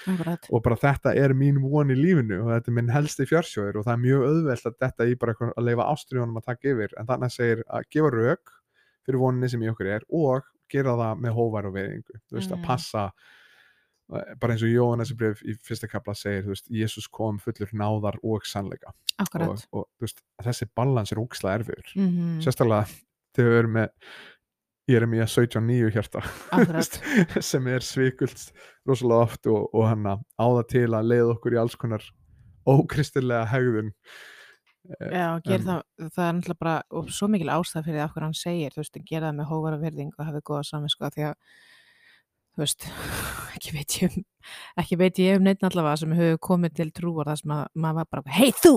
og 0.51 0.63
bara 0.63 0.75
þetta 0.75 1.15
er 1.15 1.33
mín 1.37 1.61
von 1.61 1.87
í 1.89 1.95
lífinu 1.95 2.41
og 2.41 2.49
þetta 2.49 2.67
er 2.67 2.73
minn 2.73 2.89
helsti 2.89 3.25
fjársjóður 3.29 3.75
og 3.77 3.85
það 3.85 3.93
er 3.93 4.03
mjög 4.07 4.25
auðvelt 4.25 4.65
að 4.65 4.77
þetta 4.81 5.07
í 5.11 5.15
bara 5.19 5.33
að 5.37 5.63
leifa 5.69 5.85
ástriðunum 5.93 6.37
að 6.41 6.45
taka 6.45 6.67
yfir. 6.73 6.89
En 6.97 7.05
þannig 7.05 7.31
segir 7.31 7.63
að 7.69 7.83
gefa 7.91 8.09
rauk 8.17 8.51
fyrir 9.05 9.19
voninni 9.21 9.49
sem 9.49 9.61
í 9.61 9.69
okkur 9.69 9.85
er 9.85 10.01
og 10.11 10.43
gera 10.67 10.97
það 10.97 11.21
með 11.21 11.31
hóvar 11.37 11.65
og 11.69 11.73
veiðingu 11.77 12.17
þú 12.25 12.33
veist, 12.41 12.49
Mhm. 12.49 12.57
að 12.57 12.65
passa 12.65 13.05
eh, 13.05 13.11
bara 14.07 14.53
eins 14.53 14.63
og 14.63 14.71
Jóhannes 14.71 15.11
bref 15.19 15.41
í 15.43 15.57
fyrsta 15.67 15.89
kapla 15.91 16.15
segir, 16.15 16.45
þú 16.45 16.53
veist, 16.53 16.69
Jésús 16.71 17.09
kom 17.11 17.41
fullur 17.43 17.73
náðar 17.75 18.19
og 18.23 18.45
sannleika. 18.47 18.93
Og, 19.43 19.59
og 19.75 19.87
veist, 20.03 20.23
þessi 20.45 20.69
balans 20.77 21.11
er 21.11 21.21
ókslega 21.21 21.59
erfiður. 21.59 21.91
Mhm, 21.97 22.39
sérstaklega 22.45 22.87
þegar 23.37 23.51
við 23.51 23.61
erum 23.61 23.77
með 23.77 23.93
ég 24.87 25.01
er 25.01 25.07
með 25.11 25.25
17.9 25.27 25.91
hjarta 25.91 26.23
akkurat, 26.55 26.97
sem 27.43 27.67
er 27.67 27.83
svikult 27.83 28.47
rosalega 28.87 29.27
oft 29.27 29.49
og, 29.51 29.67
og 29.75 29.89
hann 29.89 30.07
á 30.07 30.15
það 30.39 30.63
til 30.71 30.87
að 30.87 31.11
leiða 31.11 31.33
okkur 31.35 31.57
í 31.57 31.61
alls 31.61 31.75
konar 31.79 32.05
ókristilega 32.67 33.47
hegðun. 33.51 33.93
Já, 34.87 35.35
ger 35.43 35.59
um, 35.59 35.65
það, 35.67 35.79
það 36.15 36.21
er 36.23 36.35
náttúrulega 36.37 36.61
bara 36.61 36.75
og 36.95 37.09
svo 37.11 37.27
mikil 37.31 37.51
ástæð 37.51 37.89
fyrir 37.89 37.99
það 37.99 38.05
af 38.05 38.13
hverju 38.13 38.27
hann 38.29 38.37
segir 38.39 38.75
þú 38.75 38.79
veist, 38.79 38.99
gera 39.09 39.27
það 39.27 39.39
með 39.41 39.49
hóvar 39.49 39.75
og 39.75 39.81
virðing 39.83 40.13
og 40.15 40.29
hafi 40.29 40.43
góða 40.47 40.61
saminsku 40.69 41.03
af 41.03 41.15
því 41.17 41.25
að 41.27 41.57
þú 42.57 42.63
veist, 42.63 42.87
ekki 43.55 43.71
veit 43.75 43.91
ég 44.01 44.15
um 44.17 44.23
ekki 44.81 44.95
veit 44.97 45.19
ég 45.21 45.37
um 45.37 45.43
neitt 45.45 45.65
allavega 45.65 45.99
sem 46.01 46.13
hefur 46.17 46.39
komið 46.47 46.71
til 46.79 46.89
trúar 46.95 47.27
þar 47.29 47.39
sem 47.41 47.51
að 47.53 47.63
maður 47.83 47.97
var 47.99 48.07
bara, 48.15 48.37
hei 48.37 48.51
þú! 48.57 48.73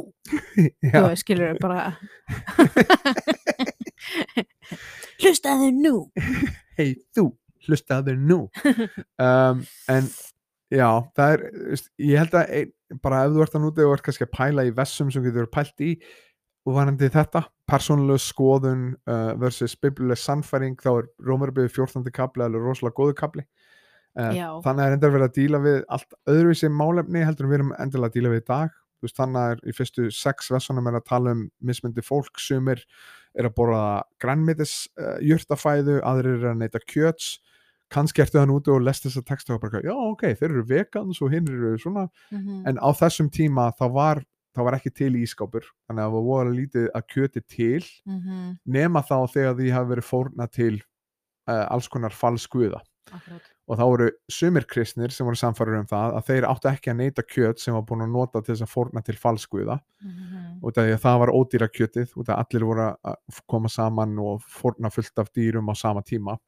Þú 0.92 1.02
veist, 1.06 1.22
skilur 1.24 1.60
bara 1.62 1.80
hlustaðu 5.20 5.68
nú. 5.76 5.94
Hei 6.78 6.90
þú 7.16 7.24
hlustaður 7.68 8.16
nú. 8.20 8.40
Um, 9.20 9.56
en 9.92 10.04
já, 10.72 10.88
það 11.16 11.34
er 11.34 11.40
ég 12.00 12.16
held 12.20 12.34
að 12.40 12.44
bara 13.04 13.24
ef 13.24 13.30
þú 13.36 13.40
ert 13.44 13.56
að 13.56 13.64
núti 13.64 13.86
og 13.86 13.94
ert 13.96 14.04
kannski 14.06 14.26
að 14.26 14.36
pæla 14.36 14.66
í 14.66 14.74
vessum 14.74 15.08
sem 15.12 15.24
getur 15.24 15.48
pælt 15.52 15.78
í 15.84 15.94
og 16.68 16.74
varandi 16.76 17.08
þetta, 17.08 17.40
persónuleg 17.70 18.20
skoðun 18.20 18.82
uh, 19.08 19.32
versus 19.40 19.72
biblileg 19.80 20.18
sannfæring 20.20 20.76
þá 20.80 20.90
er 20.92 21.06
Rómarbyrði 21.24 21.70
14. 21.72 22.04
kapli 22.12 22.44
alveg 22.44 22.66
rosalega 22.66 22.98
góðu 22.98 23.14
kapli 23.16 23.44
Já. 24.16 24.48
þannig 24.64 24.84
er 24.86 24.92
endar 24.96 25.10
verið 25.14 25.28
að 25.28 25.34
díla 25.38 25.58
við 25.62 25.76
allt 25.88 26.14
öðruvísi 26.28 26.68
málefni 26.74 27.24
heldur 27.24 27.46
við 27.50 27.54
erum 27.60 27.74
endilega 27.78 28.10
að 28.10 28.14
díla 28.18 28.32
við 28.34 28.40
í 28.42 28.46
dag. 28.50 28.70
Veist, 29.00 29.16
þannig 29.16 29.52
er 29.54 29.60
í 29.64 29.72
fyrstu 29.72 30.10
sex 30.12 30.50
vessunum 30.52 30.86
er 30.90 30.98
að 30.98 31.06
tala 31.08 31.30
um 31.32 31.44
mismyndi 31.64 32.02
fólk. 32.04 32.36
Sumir 32.42 32.82
er 33.38 33.46
að 33.48 33.54
borða 33.56 34.02
grænmitis 34.20 34.88
uh, 35.00 35.16
jurtafæðu, 35.24 36.00
aðrir 36.04 36.42
er 36.42 36.50
að 36.52 36.58
neyta 36.60 36.80
kjöts. 36.84 37.38
Kannski 37.90 38.22
ertu 38.22 38.38
þann 38.38 38.52
úti 38.54 38.70
og 38.70 38.82
lest 38.86 39.06
þessa 39.06 39.22
texta 39.26 39.54
og 39.56 39.62
bara, 39.64 39.80
já 39.82 39.94
ok, 39.94 40.26
þeir 40.38 40.50
eru 40.52 40.66
vegans 40.68 41.22
og 41.22 41.32
hinn 41.32 41.48
eru 41.50 41.72
svona, 41.78 42.08
Mhm. 42.30 42.60
en 42.68 42.76
á 42.78 42.88
þessum 42.94 43.30
tíma 43.34 43.72
þá 43.78 43.86
var, 43.92 44.20
þá 44.54 44.60
var 44.66 44.74
ekki 44.76 44.92
til 44.94 45.12
ískápur 45.18 45.64
þannig 45.88 46.04
að 46.04 46.12
það 46.14 46.28
voru 46.28 46.52
lítið 46.54 46.86
að 46.94 47.06
kjöti 47.14 47.42
til 47.48 47.82
Mhm, 48.06 48.58
nema 48.66 49.02
þá 49.02 49.16
þegar 49.32 49.54
því 49.58 49.72
hafi 49.72 49.90
verið 49.94 50.06
fórna 50.10 50.46
til 50.50 50.82
uh, 51.48 51.66
alls 51.70 51.88
konar 51.88 52.10
falskuða. 52.10 52.80
Akkurat 53.10 53.42
og 53.70 53.78
þá 53.78 53.82
voru 53.86 54.06
sumir 54.32 54.64
kristnir 54.66 55.12
sem 55.14 55.26
voru 55.28 55.38
samfæður 55.38 55.76
um 55.78 55.86
það 55.90 56.16
að 56.18 56.24
þeir 56.30 56.46
áttu 56.50 56.68
ekki 56.72 56.90
að 56.90 56.96
neyta 57.00 57.22
kjöt 57.22 57.62
sem 57.62 57.76
var 57.76 57.84
búin 57.86 58.02
að 58.02 58.10
nota 58.16 58.40
til 58.42 58.54
þess 58.56 58.64
að 58.66 58.72
fórna 58.72 59.02
til 59.06 59.14
falskuða 59.20 59.76
Mhm, 60.02 60.58
út 60.66 60.78
af 60.80 60.86
því 60.88 60.94
að 60.96 61.02
það 61.04 61.18
var 61.22 61.32
ódýra 61.36 61.68
kjötið 61.70 62.14
út 62.16 62.28
af 62.28 62.34
að 62.34 62.40
allir 62.44 62.64
voru 62.66 62.86
að 63.04 63.40
koma 63.46 63.68
saman 63.68 64.18
og 64.18 64.42
fórna 64.48 64.90
fullt 64.90 65.18
af 65.22 65.30
dýrum 65.36 65.70
á 65.70 65.74
sama 65.76 66.02
tíma 66.02 66.38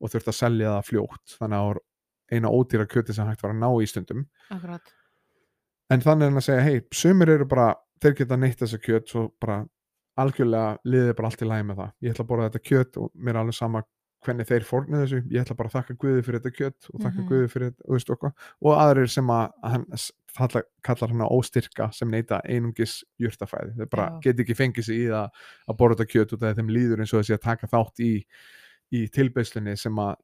og 0.00 0.10
þurfti 0.12 0.30
að 0.30 0.38
selja 0.38 0.74
það 0.76 0.86
fljótt. 0.90 1.36
Þannig 1.40 1.56
að 1.56 1.64
það 1.64 1.68
var 1.72 1.80
eina 2.30 2.52
ódýra 2.52 2.86
kjötið 2.86 3.14
sem 3.16 3.26
hægt 3.26 3.42
var 3.42 3.50
að 3.54 3.58
ná 3.64 3.68
í 3.82 3.86
stundum. 3.88 4.26
Akkurat. 4.50 4.92
En 5.90 6.00
þannig 6.04 6.22
er 6.26 6.30
hann 6.30 6.42
að 6.42 6.46
segja, 6.46 6.62
hei, 6.68 6.80
sumir 6.92 7.30
eru 7.32 7.46
bara 7.48 7.74
þeir 8.02 8.14
geta 8.20 8.36
neytt 8.36 8.60
þessa 8.60 8.78
kjöt 8.78 9.08
svo 9.08 9.22
bara 9.40 9.62
algjörlega 10.18 10.78
liðið 10.84 11.14
bara 11.16 11.28
allt 11.30 11.42
í 11.42 11.48
lægi 11.48 11.66
með 11.68 11.80
það. 11.80 11.92
Ég 12.04 12.12
ætla 12.14 12.24
að 12.24 12.28
borða 12.28 12.48
þetta 12.50 12.62
kjöt 12.68 12.98
og 13.02 13.10
mér 13.14 13.34
er 13.34 13.40
alveg 13.42 13.56
sama 13.58 13.82
hvernig 14.26 14.46
þeir 14.48 14.64
fórnið 14.66 15.02
þessu, 15.04 15.18
ég 15.30 15.44
ætla 15.44 15.56
bara 15.58 15.70
að 15.70 15.76
þakka 15.78 15.96
Guði 16.02 16.22
fyrir 16.26 16.40
þetta 16.40 16.54
kjött 16.58 16.88
og 16.92 17.00
þakka 17.04 17.18
Mhm. 17.22 17.28
Guði 17.28 17.50
fyrir 17.52 17.68
þetta, 17.70 17.84
þú 17.88 17.98
veist, 17.98 18.10
og, 18.10 18.32
og 18.64 18.78
aðrir 18.82 19.10
sem 19.12 19.26
að 19.30 19.52
hann 19.62 19.84
kallar, 20.38 20.64
kallar 20.82 21.12
hann 21.14 21.26
óstyrka 21.28 21.90
sem 21.94 22.10
neyta 22.10 22.40
einungis 22.44 23.04
jurtafæði, 23.18 23.76
þeir 23.78 23.90
bara 23.90 24.08
Já. 24.10 24.20
get 24.22 24.40
ekki 24.44 24.54
fengið 24.58 24.84
sig 24.88 24.96
í 25.04 25.08
það 25.10 25.30
að 25.68 25.76
borða 25.78 25.96
þetta 25.98 26.12
kjött 26.12 26.32
út 26.32 26.42
af 26.42 26.46
því 26.48 26.50
að 26.52 26.58
þeim 26.62 26.72
líður 26.76 27.00
eins 27.04 27.14
og 27.14 27.22
þessi 27.22 27.36
að 27.38 27.44
taka 27.46 27.70
þátt 27.74 28.00
í, 28.04 28.12
í 28.92 29.04
tilbeislunni 29.08 29.76
sem 29.78 29.98
að, 29.98 30.14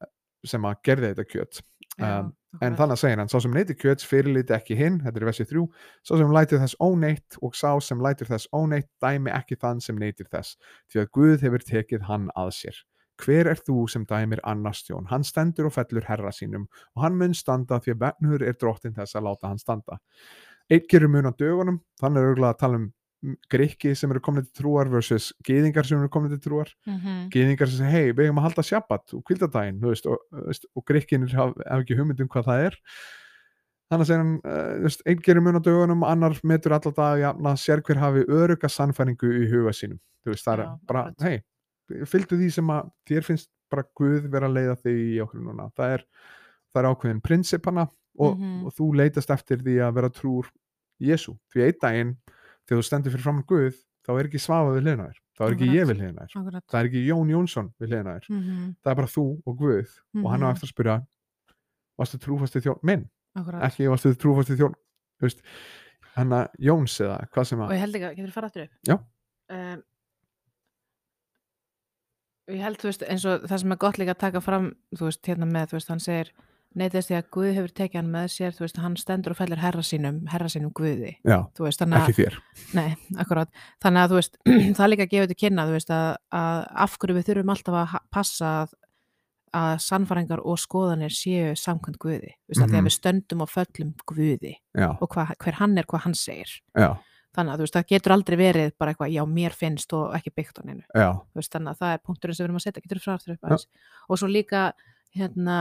sem 0.45 0.65
að 0.65 0.75
gerði 0.85 1.13
þetta 1.15 1.25
kjött 1.31 1.61
um, 1.99 2.05
en 2.05 2.33
akkurat. 2.61 2.77
þannig 2.79 2.95
að 2.95 3.01
segja 3.03 3.17
hann, 3.19 3.29
sá 3.33 3.39
sem 3.43 3.55
neyti 3.55 3.75
kjöts 3.75 4.07
fyrirliti 4.07 4.55
ekki 4.55 4.77
hinn, 4.79 5.01
þetta 5.03 5.21
er 5.23 5.27
vesið 5.31 5.49
þrjú 5.51 5.65
sá 6.03 6.13
sem 6.21 6.33
lætur 6.35 6.63
þess 6.63 6.77
óneitt 6.83 7.39
og 7.43 7.55
sá 7.59 7.71
sem 7.83 8.03
lætur 8.03 8.27
þess 8.31 8.49
óneitt 8.55 8.91
dæmi 9.03 9.31
ekki 9.35 9.57
þann 9.59 9.81
sem 9.83 9.99
neytir 9.99 10.27
þess 10.31 10.57
því 10.93 11.01
að 11.03 11.11
Guð 11.19 11.41
hefur 11.47 11.65
tekið 11.67 12.07
hann 12.11 12.29
að 12.39 12.51
sér 12.59 12.83
hver 13.23 13.51
er 13.53 13.61
þú 13.61 13.85
sem 13.91 14.05
dæmir 14.09 14.43
annars 14.45 14.83
tjón? 14.87 15.07
Hann 15.11 15.25
stendur 15.27 15.69
og 15.71 15.77
fellur 15.77 16.07
herra 16.09 16.33
sínum 16.35 16.67
og 16.97 17.05
hann 17.05 17.17
mun 17.21 17.35
standa 17.35 17.79
því 17.81 17.95
að 17.95 18.03
vegnuður 18.09 18.49
er 18.49 18.59
drottin 18.61 18.97
þess 18.97 19.17
að 19.19 19.29
láta 19.29 19.49
hann 19.53 19.63
standa. 19.63 19.99
Eitt 20.73 20.89
gerur 20.91 21.13
mun 21.13 21.29
á 21.29 21.33
dögunum 21.33 21.81
þannig 22.01 22.21
er 22.21 22.31
auðvitað 22.33 22.51
að 22.51 22.61
tala 22.65 22.81
um 22.83 22.93
grikki 23.49 23.95
sem 23.97 24.11
eru 24.13 24.21
komin 24.21 24.45
til 24.45 24.53
trúar 24.63 24.91
versus 24.93 25.31
gyðingar 25.47 25.87
sem 25.89 25.97
eru 26.01 26.11
komin 26.13 26.33
til 26.35 26.43
trúar. 26.45 26.71
Mhm. 26.87 27.31
gyðingar 27.33 27.71
sem 27.71 27.79
segja, 27.81 27.91
hei, 27.91 28.13
við 28.13 28.29
hefum 28.29 28.41
að 28.43 28.47
halda 28.49 28.65
shabbat 28.69 29.15
og 29.17 29.23
kvildadaginn, 29.25 29.81
þú 29.81 29.93
veist, 29.93 30.07
og, 30.07 30.19
og 30.77 30.85
grikkinir 30.85 31.33
hafa 31.33 31.55
haf 31.65 31.85
ekki 31.85 31.97
hugmynd 31.97 32.21
um 32.21 32.29
hvað 32.29 32.49
það 32.51 32.67
er. 32.67 32.77
Þannig 33.93 34.05
að 34.05 34.11
segja 34.11 34.21
hann 34.21 34.35
uh, 34.45 34.99
einn 35.07 35.25
gerir 35.25 35.45
mun 35.45 35.61
á 35.61 35.63
dögunum, 35.65 36.05
annar 36.09 36.37
metur 36.45 36.77
alla 36.77 36.93
dag 36.97 37.21
jafna, 37.21 37.55
sér 37.61 37.83
hver 37.85 38.01
hafi 38.01 38.25
öruga 38.29 38.69
sannfæringu 38.73 39.33
í 39.41 39.49
huga 39.53 39.73
sínum, 39.77 40.01
þú 40.25 40.33
veist, 40.35 40.45
það 40.45 40.55
er 40.55 40.65
Já, 40.65 40.71
bara, 40.89 41.03
akkurat. 41.09 41.29
hei, 41.29 41.43
fylgdu 41.89 42.37
því 42.41 42.51
sem 42.53 42.67
að 42.73 42.91
þér 43.09 43.25
finnst 43.25 43.49
bara 43.71 43.85
Guð 43.97 44.29
vera 44.31 44.47
að 44.49 44.55
leiða 44.59 44.77
þig 44.83 44.99
í 45.15 45.21
okkur 45.25 45.41
núna, 45.45 45.71
það 45.77 45.95
er 45.99 46.05
það 46.75 46.81
er 46.83 46.89
ákveðin 46.95 47.23
prinsipana 47.23 47.89
og, 48.19 48.39
Mhm. 48.39 48.67
og 48.67 48.73
þú 48.75 48.95
leitast 48.97 49.31
eftir 49.31 49.59
því 49.59 49.75
að 49.83 49.95
vera 49.95 50.09
trúr 50.11 50.47
Jésu, 51.03 51.37
því 51.53 51.63
einn 51.67 51.79
daginn 51.83 52.17
þegar 52.69 52.79
þú 52.81 52.85
stendur 52.85 53.11
fyrir 53.13 53.23
fram 53.23 53.43
Guð, 53.43 53.75
þá 54.07 54.11
er 54.21 54.25
ekki 54.29 54.41
svafa 54.41 54.71
við 54.75 54.83
hliðina 54.85 55.07
þér, 55.09 55.19
þá 55.35 55.41
er 55.45 55.51
ekki 55.55 55.65
Akkurat. 55.65 55.75
ég 55.75 55.87
við 55.89 55.97
hliðina 55.99 56.23
þér 56.25 56.37
Akkurat. 56.41 56.65
það 56.71 56.81
er 56.81 56.89
ekki 56.89 57.07
Jón 57.09 57.31
Jónsson 57.35 57.73
við 57.81 57.89
hliðina 57.89 58.15
þér 58.15 58.31
Mhm. 58.31 58.77
það 58.85 58.91
er 58.91 58.95
bara 58.95 59.09
þú 59.15 59.43
og 59.47 59.59
Guð 59.59 59.89
og 60.25 60.31
hann 60.31 60.41
á 60.41 60.47
Mhm. 60.47 60.55
eftir 60.55 60.67
að 60.69 60.73
spyrja 60.75 61.07
varstu 61.99 62.19
trúfasti 62.19 62.61
þjón 62.63 62.79
minn, 62.83 63.09
Akkurat. 63.37 63.63
ekki 63.63 63.89
varstu 63.91 64.15
trúfasti 64.15 64.57
þjón 64.59 64.75
þú 64.75 65.23
veist, 65.23 65.41
hann 66.15 66.31
að 66.31 66.49
Jóns 66.61 67.01
eða 67.01 67.29
hvað 67.31 67.47
sem 67.47 67.61
og 67.61 67.71
að 67.71 67.75
ég 67.75 67.79
held 67.81 67.95
ekki 67.95 68.07
að, 68.11 68.17
getur 68.17 68.29
þú 68.31 68.33
fara 68.33 68.47
aftur 68.49 68.63
upp? 68.63 68.71
Já. 68.87 68.99
Um, 69.51 69.83
ég 72.51 72.61
held, 72.65 72.77
þú 72.81 72.91
veist, 72.91 73.03
eins 73.09 73.25
og 73.29 73.47
það 73.49 73.59
sem 73.63 73.73
er 73.73 73.81
gott 73.85 73.99
líka 74.01 74.15
að 74.17 74.19
taka 74.27 74.41
fram, 74.45 74.73
þú 74.97 75.09
veist, 75.09 75.23
hérna 75.27 75.47
með, 75.49 75.71
þú 75.71 75.79
veist, 75.79 75.89
hann 75.95 76.03
segir, 76.05 76.31
neytist 76.75 77.09
því 77.09 77.17
að 77.21 77.29
Guð 77.31 77.51
hefur 77.55 77.73
tekið 77.79 77.99
hann 78.01 78.09
með 78.11 78.25
sér, 78.35 78.55
þú 78.57 78.65
veist, 78.65 78.79
hann 78.83 78.97
stendur 78.99 79.31
og 79.35 79.39
fellir 79.39 79.61
herra 79.63 79.83
sínum, 79.87 80.17
herra 80.33 80.49
sínum 80.51 80.73
Guði, 80.75 81.13
já, 81.25 81.37
veist, 81.61 81.79
þannig 81.81 82.01
að, 82.01 82.09
ekki 82.09 82.17
þér 82.25 82.39
nei, 82.75 82.97
akkurat, 83.23 83.53
þannig 83.85 84.03
að, 84.03 84.09
þú 84.11 84.19
veist, 84.19 84.39
það 84.81 84.91
líka 84.91 85.07
gefur 85.13 85.31
til 85.31 85.39
kynna, 85.45 85.67
þú 85.71 85.77
veist, 85.79 85.93
að, 85.95 86.09
að 86.35 86.65
af 86.87 86.97
hverju 86.99 87.17
við 87.21 87.29
þurfum 87.31 87.55
alltaf 87.55 87.79
að 87.85 87.95
passa 88.19 88.51
að, 88.65 88.75
að 89.55 89.73
sannfæringar 89.87 90.43
og 90.43 90.59
skoðanir 90.59 91.15
séu 91.15 91.55
samkvæmt 91.55 91.99
Guði, 92.03 92.33
þú 92.35 92.51
veist, 92.51 92.61
mm 92.61 92.65
Mhm. 92.65 92.73
því 92.75 92.79
að 92.81 92.89
við 92.91 92.97
stöndum 92.99 93.43
og 93.47 93.53
föllum 93.55 93.95
Guði 94.11 94.55
já, 94.75 94.89
og 95.01 95.09
hva, 95.15 95.29
hver 95.39 95.61
hann 95.63 95.79
er, 95.79 95.87
hvað 95.87 96.09
hann 96.09 96.15
segir. 96.19 96.51
já, 96.75 96.91
Þannig 97.35 97.53
að 97.53 97.59
þú 97.59 97.65
veist, 97.67 97.75
það 97.75 97.87
getur 97.95 98.13
aldrei 98.15 98.37
verið 98.39 98.73
bara 98.79 98.93
eitthvað, 98.95 99.13
já, 99.15 99.23
mér 99.27 99.53
finnst 99.59 99.93
og 99.99 100.15
ekki 100.15 100.31
byggt 100.39 100.61
á 100.61 100.63
veist, 101.35 101.53
þannig 101.53 101.71
að 101.73 101.79
það 101.81 101.95
er 101.95 102.03
punkturinn 102.07 102.35
sem 102.37 102.45
við 102.45 102.49
erum 102.49 102.61
að 102.61 102.67
setja, 102.67 102.83
getur 102.85 103.01
frá 103.03 103.15
aftur 103.17 103.35
upp 103.35 103.45
aðeins. 103.49 103.67
Og 104.09 104.19
svo 104.21 104.29
líka, 104.31 104.73
hérna, 105.19 105.57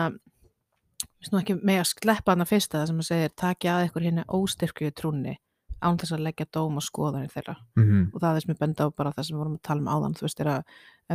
veist 1.20 1.34
nú 1.34 1.40
ekki 1.42 1.56
með 1.64 1.80
að 1.82 1.90
sleppa 1.94 2.32
hana 2.36 2.46
fyrsta 2.46 2.80
það 2.82 2.88
sem 2.92 3.00
að 3.02 3.10
segir, 3.10 3.34
taki 3.36 3.68
að 3.74 3.88
ykkur 3.90 4.06
hérna 4.08 4.26
óstyrkju 4.30 4.92
trúnni 4.94 5.38
án 5.84 5.98
þess 6.00 6.14
að 6.16 6.24
leggja 6.24 6.46
dóm 6.54 6.78
og 6.80 6.84
skoðanir 6.86 7.32
þeirra. 7.34 7.58
mhm, 7.76 8.12
Og 8.14 8.22
það 8.22 8.36
er 8.36 8.42
sem 8.42 8.54
ég 8.54 8.60
benda 8.60 8.86
á 8.88 8.90
bara 8.96 9.12
það 9.12 9.26
sem 9.26 9.36
við 9.36 9.42
vorum 9.44 9.58
að 9.58 9.62
tala 9.68 9.80
um 9.82 9.88
áðan, 9.92 10.16
þú 10.16 10.22
veist, 10.24 10.40
er 10.40 10.48
að 10.48 10.64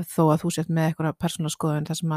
þó 0.04 0.22
að 0.28 0.40
þú 0.42 0.50
sett 0.52 0.68
með 0.68 0.88
eitthvað 0.90 1.18
persónulega 1.18 1.56
skoðun, 1.56 1.86
það 1.88 1.96
sem 1.96 2.12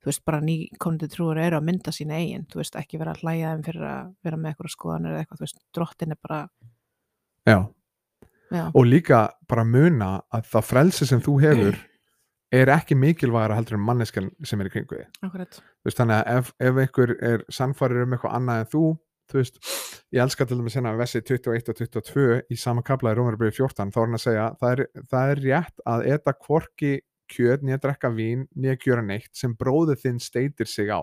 þú 0.00 0.08
veist, 0.08 0.20
að 0.20 0.24
að 0.24 0.24
að 0.24 0.30
bara 0.30 0.40
nýkomandi 0.46 1.10
trúur 1.12 1.40
eru 1.40 1.58
að 1.58 1.66
mynda 1.68 1.92
sína 1.92 2.16
eigin, 2.20 2.46
þú 2.50 2.62
veist, 2.62 2.78
ekki 2.80 3.00
vera 3.00 3.12
að 3.14 3.24
hlæja 3.24 3.52
þeim 3.52 3.66
fyrir 3.66 3.84
að 3.90 4.08
vera 4.24 4.40
með 4.40 4.54
eitthvað 4.54 4.74
skoðanir 4.74 5.12
eða 5.12 5.24
eitthvað, 5.24 5.40
þú 5.40 5.46
veist, 5.46 5.60
drottin 5.76 6.16
er 6.16 6.20
bara, 6.28 6.40
já. 7.48 7.58
Já, 8.50 8.64
og 8.74 8.82
líka 8.82 9.18
bara 9.46 9.62
muna 9.62 10.08
að 10.34 10.48
það 10.50 10.64
frelsi 10.66 11.06
sem 11.06 11.20
þú 11.22 11.36
hefur 11.44 11.76
er 12.60 12.72
ekki 12.74 12.96
mikilvægara 12.98 13.60
heldur 13.60 13.76
en 13.78 13.84
manneskjan 13.86 14.32
sem 14.42 14.60
er 14.60 14.70
í 14.70 14.72
kringu 14.74 14.96
þig. 14.96 15.12
Akkurat. 15.22 15.60
Þú 15.60 15.86
veist, 15.86 16.00
þannig 16.00 16.16
að 16.16 16.32
ef, 16.34 16.50
ef 16.58 16.80
einhver 16.82 17.12
er 17.22 17.44
sannfærir 17.52 18.02
um 18.02 18.16
eitthvað 18.16 18.34
annað 18.40 18.64
en 18.64 18.72
þú 18.72 18.84
þú 19.30 19.38
veist, 19.38 19.60
ég 20.10 20.24
elska 20.24 20.46
til 20.46 20.58
dæmis 20.58 20.74
hérna 20.74 20.96
vessi 20.98 21.22
21 21.22 21.70
og 21.70 21.78
22 21.78 22.40
í 22.50 22.58
sama 22.58 22.82
kapla 22.86 23.12
í 23.14 23.18
Rómarbyrði 23.18 23.54
14, 23.60 23.92
þá 23.94 24.00
er 24.00 24.08
hann 24.08 24.18
að 24.18 24.24
segja 24.24 24.46
það 24.60 24.72
er, 24.74 24.82
það 25.12 25.34
er 25.34 25.42
rétt 25.44 25.84
að 25.92 26.06
eta 26.16 26.34
kvorki 26.38 26.92
kjöt, 27.30 27.62
nýja 27.62 27.78
drekka 27.82 28.10
vín, 28.14 28.46
nýja 28.56 28.76
gjöra 28.84 29.02
neitt 29.06 29.30
sem 29.38 29.54
bróðið 29.56 30.02
þinn 30.04 30.20
steitir 30.20 30.66
sig 30.70 30.90
á 30.90 31.00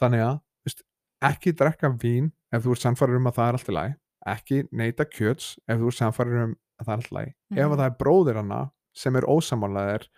þannig 0.00 0.22
að, 0.26 0.40
veist, 0.66 0.82
ekki 1.22 1.52
drekka 1.56 1.90
vín 2.02 2.32
ef 2.52 2.62
þú 2.66 2.74
ert 2.76 2.84
sannfærir 2.84 3.16
um 3.20 3.30
að 3.30 3.38
það 3.38 3.48
er 3.48 3.58
allt 3.60 3.70
í 3.72 3.76
lagi 3.78 3.94
ekki 4.26 4.60
neyta 4.72 5.04
kjöts 5.06 5.52
ef 5.68 5.78
þú 5.80 5.90
ert 5.92 6.00
sannfærir 6.00 6.42
um 6.44 6.54
að 6.80 6.86
það 6.86 6.92
er 6.92 6.96
allt 7.00 7.10
í 7.12 7.16
lagi 7.18 7.30
ef 7.30 7.56
Mhm. 7.56 7.72
að 7.72 7.78
það 7.80 7.86
er 7.90 7.98
bróðir 8.02 8.36
hana 8.42 8.60
sem 8.94 9.16
er 9.16 9.22
ósamálaðir 9.28 10.08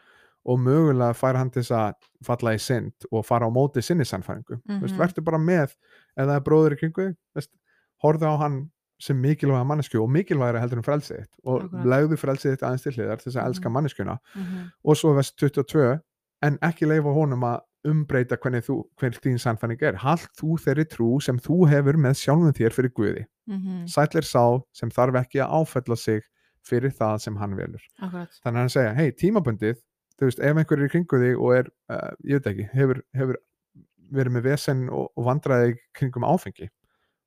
og 0.49 0.59
mögulega 0.64 1.14
fær 1.19 1.37
hann 1.37 1.51
til 1.51 1.62
þess 1.62 1.75
að 1.77 1.95
falla 2.25 2.55
í 2.55 2.59
synd 2.62 3.07
og 3.12 3.25
fara 3.27 3.47
á 3.47 3.51
móti 3.53 3.83
sinni 3.85 4.05
sannfæringu 4.05 4.57
mm 4.64 4.81
Mhm. 4.81 4.99
verður 4.99 5.25
bara 5.25 5.38
með 5.38 5.62
ef 5.64 5.77
það 6.17 6.37
er 6.37 6.41
bróður 6.47 6.73
í 6.77 6.79
kringu 6.81 7.09
horfðu 8.03 8.27
á 8.31 8.35
hann 8.38 8.71
sem 9.00 9.16
mikilvæga 9.22 9.64
mannesku 9.64 10.00
og 10.02 10.11
mikilvægara 10.11 10.61
heldur 10.61 10.78
en 10.80 10.87
frelsið 10.87 11.26
og 11.44 11.62
Akkurat. 11.64 11.87
legðu 11.87 12.16
frelsið 12.18 12.54
þitt 12.56 12.62
aðeins 12.66 12.82
til 12.82 12.92
hliðar 12.96 13.16
til 13.22 13.30
þess 13.30 13.37
að 13.38 13.42
Mhm. 13.44 13.50
elska 13.52 13.68
manneskuna 13.70 14.18
mm 14.34 14.70
og 14.84 14.96
svo 14.96 15.14
vers 15.14 15.32
22 15.32 16.00
en 16.42 16.58
ekki 16.62 16.87
leifa 16.87 17.12
honum 17.14 17.40
að 17.44 17.61
umbreyta 17.87 18.37
hvernig 18.37 18.64
þú, 18.66 18.82
hver 18.98 19.11
þín 19.22 19.38
sannfæring 19.38 19.82
er 19.82 19.94
hald 20.02 20.26
þú 20.38 20.58
þeirri 20.58 20.84
trú 20.90 21.20
sem 21.22 21.38
þú 21.38 21.68
hefur 21.70 21.94
með 21.96 22.14
sjálfum 22.18 22.52
þér 22.52 22.72
fyrir 22.74 22.90
Guði 22.94 23.24
-hmm. 23.48 23.87
sæll 23.88 24.16
er 24.18 24.22
sá 24.26 24.61
sem 24.72 24.90
þarf 24.90 25.14
ekki 25.14 25.38
að 25.40 25.52
áfella 25.62 25.96
sig 25.96 26.22
fyrir 26.62 26.90
það 26.90 27.18
sem 27.20 27.37
hann 27.37 27.56
velur 27.56 27.80
akkurat, 28.02 28.28
þannig 28.44 28.56
að 28.58 28.61
hann 28.61 28.68
segja, 28.68 28.94
hei, 28.94 29.11
tímabundið 29.12 29.76
þú 30.18 30.24
veist, 30.26 30.40
ef 30.40 30.56
einhver 30.56 30.78
er 30.78 30.87
í 30.87 30.90
kringu 30.90 31.18
þig 31.22 31.38
og 31.40 31.54
er, 31.56 31.66
uh, 31.90 32.11
ég 32.24 32.42
veit 32.42 32.46
ekki, 32.46 32.68
hefur, 32.74 33.02
hefur 33.14 33.37
verið 34.12 34.32
með 34.32 34.42
vesen 34.42 34.88
og, 34.90 35.08
og 35.16 35.24
vandraði 35.24 35.76
kringum 35.94 36.24
áfengi 36.24 36.68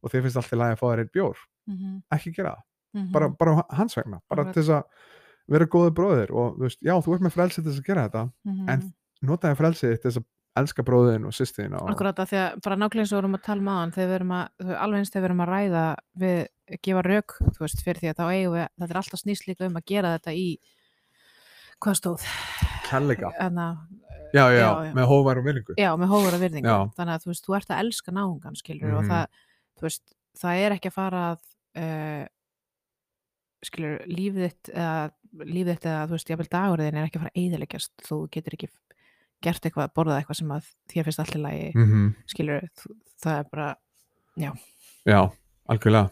og 0.04 0.12
þeir 0.12 0.22
finnst 0.22 0.36
alltaf 0.38 0.52
lægi 0.60 0.76
að 0.76 0.80
fá 0.82 0.88
þér 0.92 1.00
eitt 1.00 1.12
bjór, 1.14 1.38
mm 1.68 1.76
-hmm. 1.78 2.02
ekki 2.12 2.34
gera 2.36 2.56
það. 2.56 3.12
Bara, 3.12 3.30
bara 3.30 3.64
hans 3.70 3.96
vegna, 3.96 4.20
bara 4.30 4.44
til 4.52 4.64
þess 4.64 4.70
að 4.70 4.84
vera 5.48 5.66
góði 5.66 5.92
bróðir 5.96 6.32
og 6.32 6.58
þú 6.58 6.62
veist, 6.68 6.80
já, 6.82 6.94
þú 7.02 7.14
ert 7.16 7.22
með 7.22 7.32
frelsið 7.38 7.64
til 7.64 7.72
þess 7.72 7.80
að 7.80 7.86
gera 7.88 8.04
þetta 8.10 8.32
en 8.74 8.94
notaði 9.22 9.56
frelsið 9.56 9.96
til 10.02 10.12
þess 10.12 10.18
að 10.18 10.26
elska 10.60 10.84
bróðin 10.84 11.26
og 11.26 11.32
sýstina 11.32 11.80
og, 11.82 11.90
akkurat 11.90 12.20
að 12.20 12.28
því 12.28 12.38
að 12.42 12.60
bara 12.64 12.76
nákvæmlega 12.76 13.08
og 13.08 13.12
við 13.12 13.22
vorum 13.22 13.36
að 13.36 13.44
tala 13.46 13.62
um 13.62 13.68
aðan 13.72 13.92
þegar 13.96 14.08
við 14.10 14.16
erum 14.16 14.32
að, 14.32 14.48
þú- 14.60 14.78
alveg 14.84 14.98
eins 15.00 15.10
þegar 15.12 15.22
við 15.22 15.30
erum 15.30 15.44
að 15.46 15.52
ræða 15.54 15.96
við 16.20 16.48
gefa 16.84 17.02
rauk, 17.02 17.32
þú 17.56 17.60
veist, 17.64 17.84
fyrir 17.86 18.00
því 18.02 18.10
að 18.12 18.18
þá 18.20 18.26
eigum 18.32 18.54
við, 18.58 18.68
þetta 18.80 18.92
er 18.92 18.98
alltaf 19.02 19.20
snýst 19.24 19.48
líka 19.48 19.66
um 19.66 19.76
að 19.80 19.86
gera 19.88 20.18
þetta 20.18 20.32
í 20.36 20.58
hvað 21.82 21.96
stóð? 21.98 22.22
Kærleika. 22.90 23.32
Já, 24.32 24.44
já, 24.52 24.60
Já, 24.64 24.94
með 24.96 25.06
hóvar 25.12 25.38
og 25.40 25.44
virðingu. 25.46 25.74
Já, 25.78 25.92
með 26.00 26.08
hófur 26.08 26.36
að 26.38 26.44
virðingu. 26.46 26.76
Þannig 26.96 27.14
að 27.16 27.24
þú 27.24 27.32
veist, 27.32 27.46
þú 27.48 27.56
ert 27.58 27.70
að 27.72 27.80
elska 27.84 28.12
náungan 28.16 28.56
skilur 28.56 28.94
og 28.96 29.04
Mhm. 29.04 29.10
það, 29.12 29.26
þú 29.80 29.82
veist, 29.88 30.14
það 30.40 30.62
er 30.66 30.76
ekki 30.78 30.92
að 30.92 30.96
fara 30.98 31.24
að 31.32 31.42
uh, 31.82 32.26
skilur, 33.66 34.00
lífið 34.10 34.46
þitt 34.48 34.72
eða 34.74 35.12
lífið 35.48 35.72
þitt 35.76 35.86
eða 35.92 36.06
þú 36.10 36.16
veist, 36.18 36.32
jafnvel 36.34 36.50
dagurðin 36.52 36.98
er 37.00 37.06
ekki 37.08 37.20
að 37.20 37.26
fara 37.26 37.34
að 37.36 37.42
eyðileggjast. 37.44 37.92
Þú 38.08 38.18
getur 38.34 38.56
ekki 38.58 38.70
gert 39.42 39.66
eitthvað, 39.66 39.94
borðað 39.98 40.20
eitthvað 40.22 40.40
sem 40.42 40.52
að 40.56 40.68
þér 40.92 41.08
finnst 41.08 41.22
allir 41.24 41.42
lagi 41.46 41.70
mm 41.76 42.10
skilur, 42.30 42.68
þú- 42.82 42.98
það 43.24 43.38
er 43.40 43.48
bara 43.52 43.70
já, 44.42 44.52
algjörlega. 45.72 46.12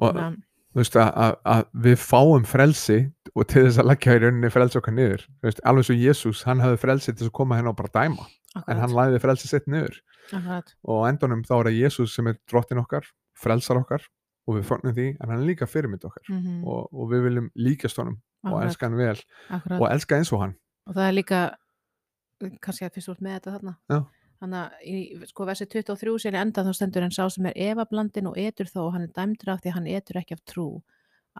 Og 0.00 0.14
na, 0.16 0.28
þú 0.70 0.80
veist 0.80 0.96
að, 1.00 1.08
að, 1.24 1.32
að 1.54 1.64
við 1.86 1.96
fáum 2.04 2.44
frelsi 2.46 2.98
og 3.34 3.46
til 3.50 3.64
þess 3.66 3.80
að 3.82 3.88
leggja 3.90 4.14
í 4.16 4.20
rauninni 4.22 4.50
frelsi 4.54 4.78
okkar 4.80 4.94
niður. 4.96 5.24
Veist, 5.44 5.60
alveg 5.66 5.86
svo 5.88 5.96
Jésús, 5.98 6.44
hann 6.46 6.62
hafði 6.62 6.78
frelsi 6.84 7.12
til 7.14 7.26
að 7.28 7.34
koma 7.40 7.58
henn 7.58 7.70
og 7.70 7.76
bara 7.78 7.92
dæma 7.94 8.26
en 8.26 8.62
hann 8.66 8.82
akkurat, 8.82 8.96
læði 9.10 9.20
frelsi 9.22 9.48
sitt 9.50 9.66
niður. 9.70 9.98
Akkurat. 10.34 10.72
Og 10.86 11.02
á 11.06 11.08
endanum 11.10 11.42
þá 11.46 11.52
er 11.60 11.68
það 11.70 11.80
Jésús 11.80 12.14
sem 12.16 12.26
er 12.30 12.38
drottin 12.50 12.80
okkar 12.82 13.06
frelsar 13.40 13.80
okkar 13.80 14.06
og 14.48 14.56
við 14.56 14.68
fórnum 14.68 14.94
því 14.96 15.08
en 15.16 15.26
hann 15.28 15.38
er 15.38 15.48
líka 15.48 15.68
fyrirmynd 15.68 16.06
okkar 16.08 16.30
mm 16.30 16.62
og, 16.64 16.86
og 16.92 17.10
við 17.12 17.26
viljum 17.28 17.50
líkast 17.56 18.00
honum 18.00 18.20
og 18.44 18.54
akkurat, 18.54 18.68
elska 18.68 18.88
hann 18.88 19.00
vel 19.00 19.18
akkurat. 19.48 19.80
og 19.80 19.86
elska 19.90 20.16
eins 20.16 20.32
og 20.32 20.44
hann. 20.44 20.54
Og 20.88 20.96
það 20.96 21.08
er 21.08 21.16
líka 21.18 21.40
kannski 22.64 22.86
að 22.86 22.96
fyrst 22.96 23.12
úr 23.12 23.20
með 23.20 23.36
þetta 23.38 23.56
þarna. 23.56 23.74
Já. 23.92 23.98
þannig 24.40 24.60
að 24.60 24.86
í 24.88 25.26
sko 25.28 25.46
versi 25.48 25.66
23 25.68 26.14
sinni 26.24 26.40
enda 26.40 26.64
þá 26.64 26.70
stendur 26.76 27.04
en 27.04 27.12
sá 27.12 27.26
sem 27.28 27.50
er 27.50 27.58
evablandin 27.70 28.30
og 28.30 28.38
etur 28.40 28.70
þó 28.70 28.86
og 28.86 28.94
hann 28.94 29.04
er 29.04 29.12
dæmdur 29.16 29.52
af 29.52 29.60
því 29.60 29.74
hann 29.76 29.90
etur 29.90 30.20
ekki 30.22 30.38
af 30.38 30.46
trú. 30.48 30.68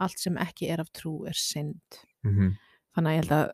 Allt 0.01 0.21
sem 0.23 0.37
ekki 0.39 0.69
er 0.71 0.83
af 0.85 0.93
trú 0.95 1.15
er 1.27 1.39
synd. 1.39 2.03
Mm 2.23 2.59
þannig 2.97 3.11
að 3.11 3.17
ég 3.17 3.23
held 3.23 3.35
að 3.37 3.47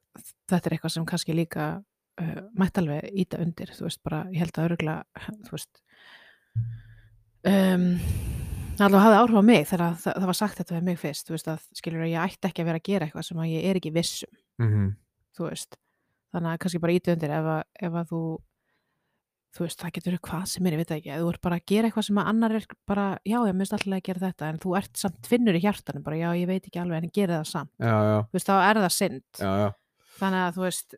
þetta 0.51 0.69
er 0.69 0.77
eitthvað 0.77 0.95
sem 0.95 1.07
kannski 1.11 1.37
líka 1.37 1.67
uh, 1.77 2.41
mætti 2.57 2.83
alveg 2.83 3.21
íta 3.25 3.41
undir 3.45 3.73
þú 3.77 3.89
veist 3.89 4.03
bara, 4.07 4.25
ég 4.33 4.45
held 4.45 4.57
að 4.59 4.69
örugla 4.71 4.97
þú 5.47 5.57
veist 5.57 5.83
um, 7.51 7.87
alveg 8.85 9.01
hafði 9.05 9.19
áhrif 9.21 9.37
á 9.41 9.45
mig 9.47 9.67
þegar 9.69 9.95
það, 9.97 10.15
það 10.21 10.27
var 10.27 10.39
sagt 10.41 10.59
þetta 10.61 10.75
við 10.77 10.83
mig 10.89 10.99
fyrst 11.01 11.27
þú 11.29 11.33
veist 11.37 11.49
að 11.49 11.63
skilur 11.81 12.03
að 12.05 12.13
ég 12.13 12.25
ætti 12.27 12.49
ekki 12.49 12.63
að 12.63 12.69
vera 12.71 12.81
að 12.81 12.89
gera 12.91 13.07
eitthvað 13.07 13.27
sem 13.29 13.39
að 13.39 13.51
ég 13.53 13.65
er 13.71 13.77
ekki 13.81 13.93
vissum 13.95 14.33
-hmm. 14.61 14.91
þú 15.37 15.49
veist. 15.51 15.79
Þannig 16.33 16.51
að 16.53 16.59
kannski 16.59 16.79
bara 16.83 16.93
íta 16.93 17.13
undir 17.13 17.31
ef 17.31 17.45
að, 17.55 17.63
ef 17.81 17.93
að 17.93 18.07
þú 18.13 18.23
þú 19.57 19.65
veist, 19.65 19.81
það 19.81 19.93
getur 19.97 20.19
hvað 20.21 20.45
sem 20.47 20.67
er, 20.67 20.73
ég 20.73 20.81
veit 20.83 20.89
það 20.91 20.99
ekki. 21.01 21.11
Ef 21.15 21.21
þú 21.23 21.29
ert 21.33 21.41
bara 21.47 21.57
að 21.57 21.65
gera 21.67 21.89
eitthvað 21.89 22.05
sem 22.07 22.19
að 22.21 22.27
annar 22.29 22.53
er 22.53 22.65
bara 22.87 23.05
já, 23.25 23.39
ég 23.47 23.55
minnst 23.57 23.73
alltaf 23.73 23.93
að 23.97 24.03
gera 24.05 24.21
þetta, 24.27 24.49
en 24.51 24.59
þú 24.59 24.75
ert 24.77 24.97
samt 25.01 25.27
finnur 25.27 25.57
í 25.57 25.63
hjartanum, 25.65 26.03
bara 26.03 26.17
já, 26.17 26.29
ég 26.37 26.47
veit 26.47 26.67
ekki 26.67 26.81
alveg 26.83 26.99
en 26.99 27.09
ég 27.09 27.13
gera 27.17 27.39
það 27.41 27.49
samt, 27.49 27.71
já, 27.81 27.97
já, 28.05 28.19
þú 28.27 28.37
veist, 28.37 28.47
þá 28.51 28.57
er 28.69 28.77
það 28.77 28.93
synd. 28.93 29.25
Já, 29.41 29.73
þannig 30.19 30.43
að 30.43 30.55
þú 30.59 30.63
veist 30.67 30.95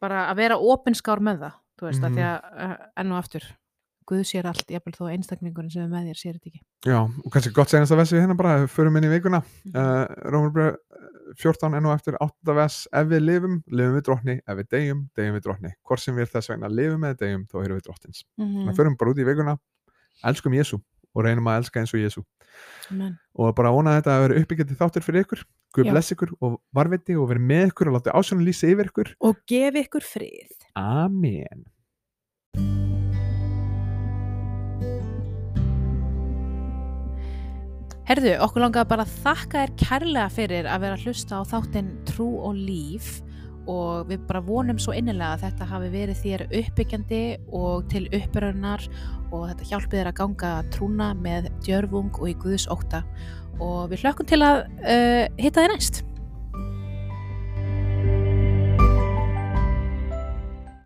bara 0.00 0.24
að 0.30 0.36
vera 0.36 0.56
opinskár 0.58 1.20
með 1.22 1.38
það 1.44 1.54
þú 1.78 1.86
veist, 1.86 2.00
mm 2.02 2.06
Mhm. 2.06 2.10
að 2.10 2.16
því 2.16 2.24
að 2.26 2.38
uh, 2.64 2.76
enn 2.96 3.12
og 3.12 3.18
aftur 3.18 3.44
Guð 4.06 4.22
sér 4.28 4.46
allt, 4.46 4.68
jafnvel 4.70 4.94
þó 4.94 5.08
einstaklingurinn 5.10 5.72
sem 5.72 5.82
er 5.82 5.90
með 5.90 6.10
þér 6.10 6.18
sér 6.20 6.34
þetta 6.36 6.50
ekki. 6.52 6.60
Já, 6.86 6.98
og 7.02 7.32
kannski 7.34 7.50
gott 7.56 7.72
senast 7.72 7.94
að 7.94 8.02
vessi 8.04 8.20
hérna 8.20 8.36
bara, 8.38 8.58
förum 8.70 8.98
inn 9.00 9.08
í 9.08 9.10
vikuna. 9.10 9.40
Uh, 9.72 10.04
Rómarbröð 10.30 10.76
14 11.34 11.74
enn 11.74 11.88
og 11.88 11.94
eftir 11.96 12.18
8. 12.22 12.54
vers. 12.54 12.76
Ef 12.94 13.08
við 13.10 13.24
lifum, 13.24 13.56
lifum 13.66 13.96
við 13.98 14.04
drottni. 14.06 14.36
Ef 14.46 14.60
við 14.60 14.70
deyjum, 14.76 15.02
deyjum 15.18 15.38
við 15.38 15.44
drottni. 15.48 15.72
Hvort 15.86 16.04
sem 16.04 16.18
við 16.18 16.30
þess 16.36 16.52
vegna 16.52 16.70
lifum 16.70 17.08
eða 17.08 17.20
deyjum, 17.24 17.44
þá 17.50 17.58
erum 17.64 17.80
við 17.80 17.88
drottins. 17.88 18.22
Mm 18.38 18.54
þannig 18.54 18.72
að 18.72 18.80
förum 18.80 18.98
bara 19.02 19.12
út 19.12 19.20
í 19.20 19.26
vikuna. 19.26 19.58
Elskum 20.30 20.56
Jésu 20.56 20.80
og 21.16 21.24
reynum 21.24 21.50
að 21.50 21.62
elska 21.62 21.80
eins 21.80 21.94
og 21.96 22.00
Jésu 22.00 22.22
-hmm. 22.22 23.14
og 23.34 23.54
bara 23.56 23.70
að 23.70 23.94
þetta 23.96 24.16
að 24.16 24.22
vera 24.22 24.40
uppbyggjandi 24.40 24.80
þáttur 24.80 25.02
fyrir 25.02 25.24
ykkur. 25.26 25.46
Guð 25.74 25.90
bless 25.90 26.12
ykkur 26.12 26.36
og 26.40 26.60
varviti 26.72 27.16
og 27.16 27.28
verið 27.28 27.42
með 27.42 27.70
ykkur 27.70 27.88
og 27.88 27.96
láti 27.98 28.14
ásjónu 28.14 28.44
lýsa 28.44 28.68
yfir 28.70 28.92
ykkur. 28.92 29.16
Og 29.20 29.36
gef 29.48 29.74
ykkur 29.74 30.04
frið. 30.04 30.52
Amen 30.76 31.66
Herðu, 38.06 38.36
okkur 38.38 38.62
langaði 38.62 38.86
bara 38.92 39.02
að 39.02 39.14
þakka 39.24 39.62
þér 39.64 39.70
kærlega 39.80 40.26
fyrir 40.30 40.66
að 40.70 40.82
vera 40.84 40.94
að 40.94 41.06
hlusta 41.08 41.40
á 41.42 41.50
þáttinn 41.50 41.88
Trú 42.06 42.26
og 42.46 42.54
Líf 42.54 43.08
og 43.66 44.06
við 44.06 44.20
bara 44.28 44.44
vonum 44.46 44.78
svo 44.78 44.94
innilega 44.94 45.32
að 45.34 45.42
þetta 45.42 45.66
hafi 45.72 45.88
verið 45.90 46.20
þér 46.20 46.44
uppbyggjandi 46.60 47.20
og 47.50 47.88
til 47.90 48.04
uppbyrjunar 48.06 48.86
og 49.32 49.48
þetta 49.48 49.68
hjálpi 49.72 49.98
þér 49.98 50.12
að 50.12 50.18
ganga 50.20 50.52
trúna 50.76 51.08
með 51.18 51.50
djörfung 51.66 52.14
og 52.20 52.30
í 52.30 52.36
Guðs 52.44 52.68
ótta 52.70 53.02
og 53.58 53.90
við 53.90 54.04
hlökkum 54.04 54.30
til 54.30 54.38
að 54.38 54.62
uh, 54.86 55.24
hitta 55.42 55.66
þér 55.66 55.74
næst. 55.74 56.04